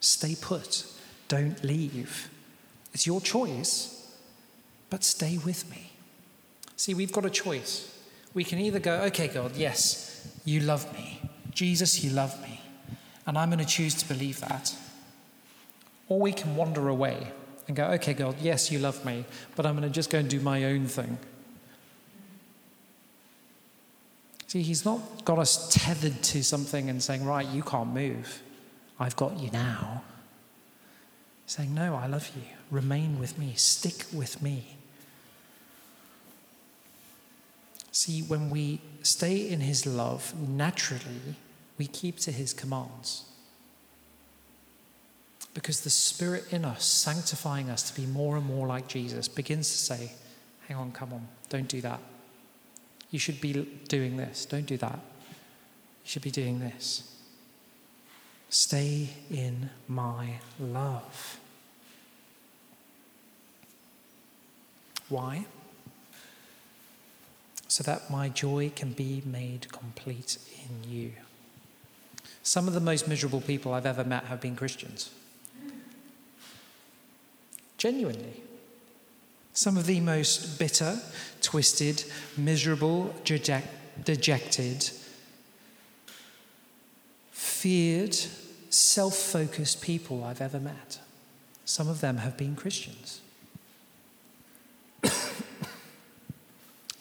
Stay 0.00 0.36
put. 0.40 0.86
Don't 1.26 1.62
leave. 1.62 2.30
It's 2.94 3.06
your 3.06 3.20
choice, 3.20 4.10
but 4.88 5.04
stay 5.04 5.38
with 5.38 5.68
me. 5.70 5.92
See, 6.76 6.94
we've 6.94 7.12
got 7.12 7.26
a 7.26 7.30
choice. 7.30 7.94
We 8.34 8.44
can 8.44 8.60
either 8.60 8.78
go, 8.78 8.94
okay, 9.02 9.28
God, 9.28 9.56
yes, 9.56 10.32
you 10.44 10.60
love 10.60 10.90
me. 10.94 11.20
Jesus, 11.52 12.02
you 12.02 12.10
love 12.10 12.40
me. 12.42 12.60
And 13.26 13.36
I'm 13.36 13.50
going 13.50 13.58
to 13.58 13.66
choose 13.66 13.94
to 13.94 14.08
believe 14.08 14.40
that. 14.40 14.74
Or 16.08 16.20
we 16.20 16.32
can 16.32 16.56
wander 16.56 16.88
away 16.88 17.32
and 17.66 17.76
go, 17.76 17.84
okay, 17.86 18.14
God, 18.14 18.36
yes, 18.40 18.70
you 18.70 18.78
love 18.78 19.04
me, 19.04 19.24
but 19.56 19.66
I'm 19.66 19.76
going 19.76 19.88
to 19.88 19.94
just 19.94 20.08
go 20.08 20.18
and 20.20 20.30
do 20.30 20.40
my 20.40 20.64
own 20.64 20.86
thing. 20.86 21.18
See, 24.48 24.62
he's 24.62 24.84
not 24.86 25.26
got 25.26 25.38
us 25.38 25.68
tethered 25.72 26.22
to 26.22 26.42
something 26.42 26.88
and 26.88 27.02
saying, 27.02 27.24
right, 27.24 27.46
you 27.46 27.62
can't 27.62 27.92
move. 27.92 28.42
I've 28.98 29.14
got 29.14 29.38
you 29.38 29.50
now. 29.50 30.02
He's 31.44 31.52
saying, 31.52 31.74
no, 31.74 31.94
I 31.94 32.06
love 32.06 32.30
you. 32.34 32.42
Remain 32.70 33.20
with 33.20 33.38
me. 33.38 33.52
Stick 33.56 34.06
with 34.10 34.42
me. 34.42 34.76
See, 37.92 38.22
when 38.22 38.48
we 38.48 38.80
stay 39.02 39.48
in 39.48 39.60
his 39.60 39.84
love, 39.84 40.32
naturally, 40.48 41.36
we 41.76 41.86
keep 41.86 42.16
to 42.20 42.32
his 42.32 42.54
commands. 42.54 43.24
Because 45.52 45.82
the 45.82 45.90
Spirit 45.90 46.44
in 46.50 46.64
us, 46.64 46.86
sanctifying 46.86 47.68
us 47.68 47.90
to 47.90 48.00
be 48.00 48.06
more 48.06 48.38
and 48.38 48.46
more 48.46 48.66
like 48.66 48.88
Jesus, 48.88 49.28
begins 49.28 49.68
to 49.68 49.76
say, 49.76 50.12
hang 50.68 50.78
on, 50.78 50.92
come 50.92 51.12
on, 51.12 51.28
don't 51.50 51.68
do 51.68 51.82
that. 51.82 52.00
You 53.10 53.18
should 53.18 53.40
be 53.40 53.52
doing 53.88 54.16
this. 54.16 54.44
Don't 54.44 54.66
do 54.66 54.76
that. 54.76 55.00
You 56.04 56.04
should 56.04 56.22
be 56.22 56.30
doing 56.30 56.60
this. 56.60 57.14
Stay 58.50 59.10
in 59.30 59.70
my 59.86 60.40
love. 60.58 61.38
Why? 65.08 65.46
So 67.66 67.82
that 67.84 68.10
my 68.10 68.28
joy 68.28 68.72
can 68.74 68.92
be 68.92 69.22
made 69.24 69.70
complete 69.72 70.38
in 70.64 70.90
you. 70.90 71.12
Some 72.42 72.66
of 72.66 72.74
the 72.74 72.80
most 72.80 73.06
miserable 73.08 73.42
people 73.42 73.74
I've 73.74 73.86
ever 73.86 74.04
met 74.04 74.24
have 74.24 74.40
been 74.40 74.56
Christians. 74.56 75.10
Genuinely. 77.76 78.42
Some 79.58 79.76
of 79.76 79.86
the 79.86 79.98
most 79.98 80.56
bitter, 80.60 81.00
twisted, 81.42 82.04
miserable, 82.36 83.12
dejected, 83.24 84.90
feared, 87.32 88.14
self 88.70 89.16
focused 89.16 89.82
people 89.82 90.22
I've 90.22 90.40
ever 90.40 90.60
met. 90.60 91.00
Some 91.64 91.88
of 91.88 92.00
them 92.00 92.18
have 92.18 92.36
been 92.36 92.54
Christians. 92.54 93.20
and 95.02 95.10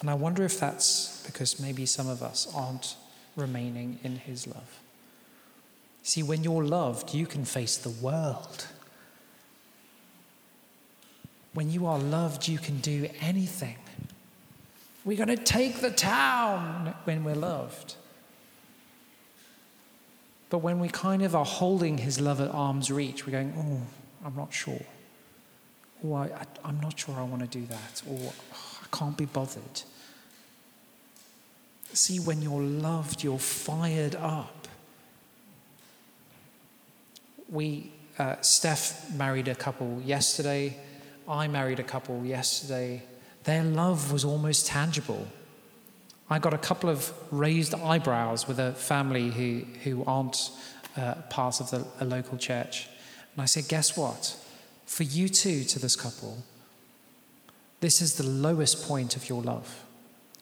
I 0.07 0.15
wonder 0.15 0.43
if 0.43 0.59
that's 0.59 1.23
because 1.27 1.59
maybe 1.59 1.85
some 1.85 2.09
of 2.09 2.23
us 2.23 2.51
aren't 2.55 2.95
remaining 3.35 3.99
in 4.03 4.15
His 4.15 4.47
love. 4.47 4.79
See, 6.01 6.23
when 6.23 6.43
you're 6.43 6.65
loved, 6.65 7.13
you 7.13 7.27
can 7.27 7.45
face 7.45 7.77
the 7.77 7.91
world. 7.91 8.65
When 11.57 11.71
you 11.71 11.87
are 11.87 11.97
loved, 11.97 12.47
you 12.47 12.59
can 12.59 12.81
do 12.81 13.09
anything. 13.19 13.77
We're 15.03 15.17
going 15.17 15.35
to 15.35 15.43
take 15.43 15.77
the 15.77 15.89
town 15.89 16.93
when 17.05 17.23
we're 17.23 17.33
loved. 17.33 17.95
But 20.51 20.59
when 20.59 20.79
we 20.79 20.87
kind 20.87 21.23
of 21.23 21.35
are 21.35 21.43
holding 21.43 21.97
his 21.97 22.21
love 22.21 22.41
at 22.41 22.51
arm's 22.51 22.91
reach, 22.91 23.25
we're 23.25 23.31
going, 23.31 23.55
oh, 23.57 23.81
I'm 24.23 24.35
not 24.35 24.53
sure. 24.53 24.85
Or 26.03 26.29
I, 26.63 26.69
am 26.69 26.79
not 26.79 26.99
sure 26.99 27.15
I 27.15 27.23
want 27.23 27.41
to 27.41 27.47
do 27.47 27.65
that. 27.65 28.03
Or 28.07 28.31
oh, 28.53 28.79
I 28.83 28.95
can't 28.95 29.17
be 29.17 29.25
bothered. 29.25 29.81
See, 31.91 32.19
when 32.19 32.43
you're 32.43 32.61
loved, 32.61 33.23
you're 33.23 33.39
fired 33.39 34.13
up. 34.13 34.67
We, 37.49 37.93
uh, 38.19 38.35
Steph 38.41 39.11
married 39.15 39.47
a 39.47 39.55
couple 39.55 39.99
yesterday. 40.05 40.77
I 41.27 41.47
married 41.47 41.79
a 41.79 41.83
couple 41.83 42.25
yesterday. 42.25 43.03
Their 43.43 43.63
love 43.63 44.11
was 44.11 44.23
almost 44.23 44.67
tangible. 44.67 45.27
I 46.29 46.39
got 46.39 46.53
a 46.53 46.57
couple 46.57 46.89
of 46.89 47.11
raised 47.31 47.73
eyebrows 47.73 48.47
with 48.47 48.59
a 48.59 48.73
family 48.73 49.29
who, 49.29 49.63
who 49.83 50.03
aren't 50.05 50.51
uh, 50.95 51.15
part 51.29 51.59
of 51.59 51.69
the, 51.69 51.85
a 51.99 52.05
local 52.05 52.37
church. 52.37 52.87
And 53.33 53.41
I 53.41 53.45
said, 53.45 53.67
Guess 53.67 53.97
what? 53.97 54.35
For 54.85 55.03
you 55.03 55.27
too, 55.27 55.63
to 55.65 55.79
this 55.79 55.95
couple, 55.95 56.43
this 57.81 58.01
is 58.01 58.15
the 58.15 58.23
lowest 58.23 58.87
point 58.87 59.15
of 59.15 59.29
your 59.29 59.41
love. 59.41 59.83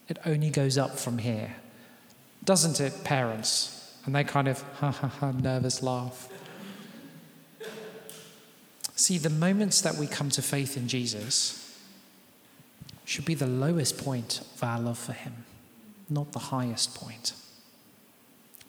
It 0.07 0.19
only 0.25 0.49
goes 0.49 0.77
up 0.77 0.97
from 0.97 1.17
here. 1.17 1.55
Doesn't 2.43 2.79
it, 2.79 3.03
parents? 3.03 3.93
And 4.05 4.15
they 4.15 4.23
kind 4.23 4.47
of, 4.47 4.61
ha 4.79 4.91
ha 4.91 5.07
ha, 5.07 5.31
nervous 5.31 5.81
laugh. 5.81 6.29
See, 8.95 9.17
the 9.17 9.29
moments 9.29 9.81
that 9.81 9.95
we 9.95 10.07
come 10.07 10.29
to 10.31 10.41
faith 10.41 10.77
in 10.77 10.87
Jesus 10.87 11.61
should 13.03 13.25
be 13.25 13.35
the 13.35 13.47
lowest 13.47 13.97
point 13.97 14.41
of 14.55 14.63
our 14.63 14.79
love 14.79 14.97
for 14.97 15.13
Him 15.13 15.45
not 16.09 16.31
the 16.31 16.39
highest 16.39 16.95
point. 16.95 17.33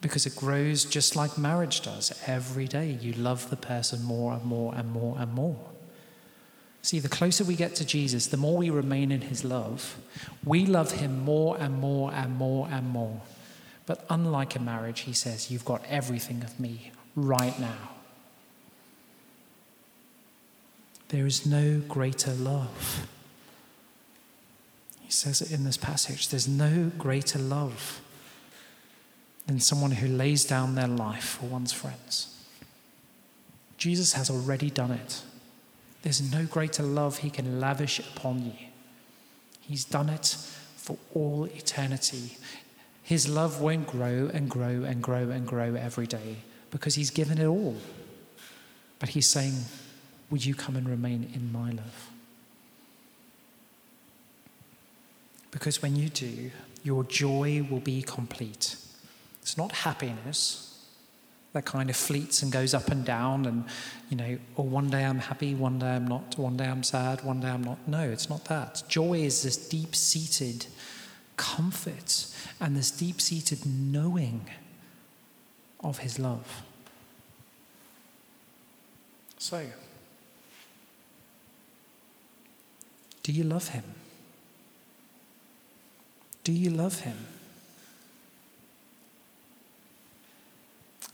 Because 0.00 0.26
it 0.26 0.36
grows 0.36 0.84
just 0.84 1.16
like 1.16 1.38
marriage 1.38 1.80
does. 1.80 2.18
Every 2.26 2.66
day 2.66 2.98
you 3.00 3.12
love 3.12 3.50
the 3.50 3.56
person 3.56 4.02
more 4.02 4.34
and 4.34 4.44
more 4.44 4.74
and 4.74 4.90
more 4.92 5.16
and 5.18 5.32
more. 5.32 5.58
See, 6.82 7.00
the 7.00 7.08
closer 7.08 7.42
we 7.42 7.56
get 7.56 7.74
to 7.76 7.84
Jesus, 7.84 8.28
the 8.28 8.36
more 8.36 8.56
we 8.56 8.70
remain 8.70 9.10
in 9.10 9.22
his 9.22 9.44
love, 9.44 9.98
we 10.44 10.66
love 10.66 10.92
him 10.92 11.24
more 11.24 11.56
and 11.58 11.80
more 11.80 12.12
and 12.12 12.36
more 12.36 12.68
and 12.70 12.88
more. 12.88 13.20
But 13.86 14.04
unlike 14.08 14.54
a 14.54 14.60
marriage, 14.60 15.00
he 15.00 15.12
says, 15.12 15.50
You've 15.50 15.64
got 15.64 15.84
everything 15.88 16.42
of 16.44 16.60
me 16.60 16.92
right 17.16 17.58
now. 17.58 17.95
There 21.08 21.26
is 21.26 21.46
no 21.46 21.80
greater 21.88 22.32
love 22.32 23.06
he 25.06 25.12
says 25.12 25.40
it 25.40 25.52
in 25.52 25.62
this 25.62 25.76
passage 25.76 26.28
there's 26.28 26.48
no 26.48 26.90
greater 26.98 27.38
love 27.38 28.00
than 29.46 29.60
someone 29.60 29.92
who 29.92 30.08
lays 30.08 30.44
down 30.44 30.74
their 30.74 30.88
life 30.88 31.38
for 31.38 31.46
one's 31.46 31.72
friends. 31.72 32.34
Jesus 33.78 34.14
has 34.14 34.28
already 34.28 34.70
done 34.70 34.90
it. 34.90 35.22
There's 36.02 36.32
no 36.32 36.46
greater 36.46 36.82
love 36.82 37.18
he 37.18 37.30
can 37.30 37.60
lavish 37.60 38.00
upon 38.00 38.44
you. 38.44 38.66
He's 39.60 39.84
done 39.84 40.08
it 40.08 40.36
for 40.76 40.98
all 41.14 41.44
eternity. 41.44 42.38
His 43.04 43.28
love 43.28 43.60
won't 43.60 43.86
grow 43.86 44.28
and 44.34 44.50
grow 44.50 44.82
and 44.82 45.00
grow 45.00 45.30
and 45.30 45.46
grow 45.46 45.76
every 45.76 46.08
day 46.08 46.38
because 46.72 46.96
he's 46.96 47.10
given 47.10 47.38
it 47.38 47.46
all. 47.46 47.76
But 48.98 49.10
he's 49.10 49.28
saying, 49.28 49.54
Would 50.30 50.44
you 50.44 50.54
come 50.54 50.76
and 50.76 50.88
remain 50.88 51.30
in 51.34 51.52
my 51.52 51.70
love? 51.70 52.10
Because 55.50 55.80
when 55.80 55.96
you 55.96 56.08
do, 56.08 56.50
your 56.82 57.04
joy 57.04 57.66
will 57.70 57.80
be 57.80 58.02
complete. 58.02 58.76
It's 59.40 59.56
not 59.56 59.72
happiness 59.72 60.66
that 61.56 61.64
kind 61.64 61.88
of 61.88 61.96
fleets 61.96 62.42
and 62.42 62.52
goes 62.52 62.74
up 62.74 62.88
and 62.88 63.02
down, 63.02 63.46
and, 63.46 63.64
you 64.10 64.16
know, 64.16 64.38
oh, 64.58 64.62
one 64.62 64.90
day 64.90 65.04
I'm 65.04 65.18
happy, 65.18 65.54
one 65.54 65.78
day 65.78 65.96
I'm 65.96 66.06
not, 66.06 66.36
one 66.36 66.56
day 66.58 66.66
I'm 66.66 66.82
sad, 66.82 67.24
one 67.24 67.40
day 67.40 67.48
I'm 67.48 67.64
not. 67.64 67.88
No, 67.88 68.02
it's 68.02 68.28
not 68.28 68.44
that. 68.44 68.82
Joy 68.88 69.20
is 69.20 69.42
this 69.42 69.56
deep 69.56 69.96
seated 69.96 70.66
comfort 71.38 72.26
and 72.60 72.76
this 72.76 72.90
deep 72.90 73.22
seated 73.22 73.64
knowing 73.64 74.50
of 75.80 75.98
His 75.98 76.18
love. 76.18 76.62
So, 79.38 79.64
do 83.26 83.32
you 83.32 83.42
love 83.42 83.68
Him? 83.70 83.82
Do 86.46 86.52
you 86.52 86.70
love 86.70 87.00
him? 87.00 87.16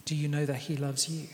Do 0.04 0.14
you 0.14 0.28
know 0.28 0.44
that 0.44 0.56
he 0.56 0.76
loves 0.76 1.08
you? 1.08 1.26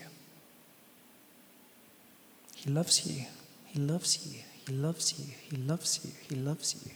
He 2.55 2.71
loves 2.71 3.05
you. 3.05 3.25
He 3.65 3.77
loves 3.77 4.25
you. 4.25 4.39
He 4.65 4.73
loves 4.73 5.19
you. 5.19 5.33
He 5.49 5.57
loves 5.57 5.99
you. 6.05 6.11
He 6.29 6.35
loves 6.41 6.85
you. 6.85 6.91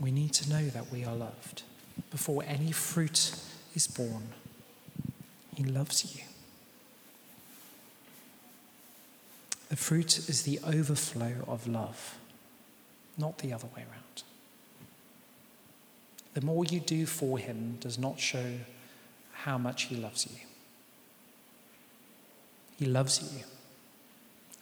We 0.00 0.10
need 0.10 0.32
to 0.32 0.50
know 0.50 0.66
that 0.70 0.90
we 0.90 1.04
are 1.04 1.14
loved 1.14 1.62
before 2.10 2.42
any 2.48 2.72
fruit 2.72 3.32
is 3.76 3.86
borne. 3.86 4.30
He 5.54 5.62
loves 5.62 6.16
you. 6.16 6.24
The 9.74 9.80
fruit 9.80 10.28
is 10.28 10.42
the 10.42 10.60
overflow 10.64 11.44
of 11.48 11.66
love 11.66 12.16
not 13.18 13.38
the 13.38 13.52
other 13.52 13.66
way 13.74 13.82
around. 13.82 14.22
The 16.34 16.42
more 16.42 16.64
you 16.64 16.78
do 16.78 17.06
for 17.06 17.38
him 17.38 17.78
does 17.80 17.98
not 17.98 18.20
show 18.20 18.52
how 19.32 19.58
much 19.58 19.86
he 19.86 19.96
loves 19.96 20.28
you. 20.30 20.46
He 22.76 22.86
loves 22.86 23.34
you, 23.36 23.42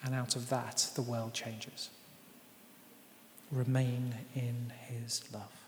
and 0.03 0.14
out 0.14 0.35
of 0.35 0.48
that, 0.48 0.88
the 0.94 1.03
world 1.03 1.35
changes. 1.35 1.90
Remain 3.51 4.14
in 4.35 4.72
his 4.87 5.22
love. 5.31 5.62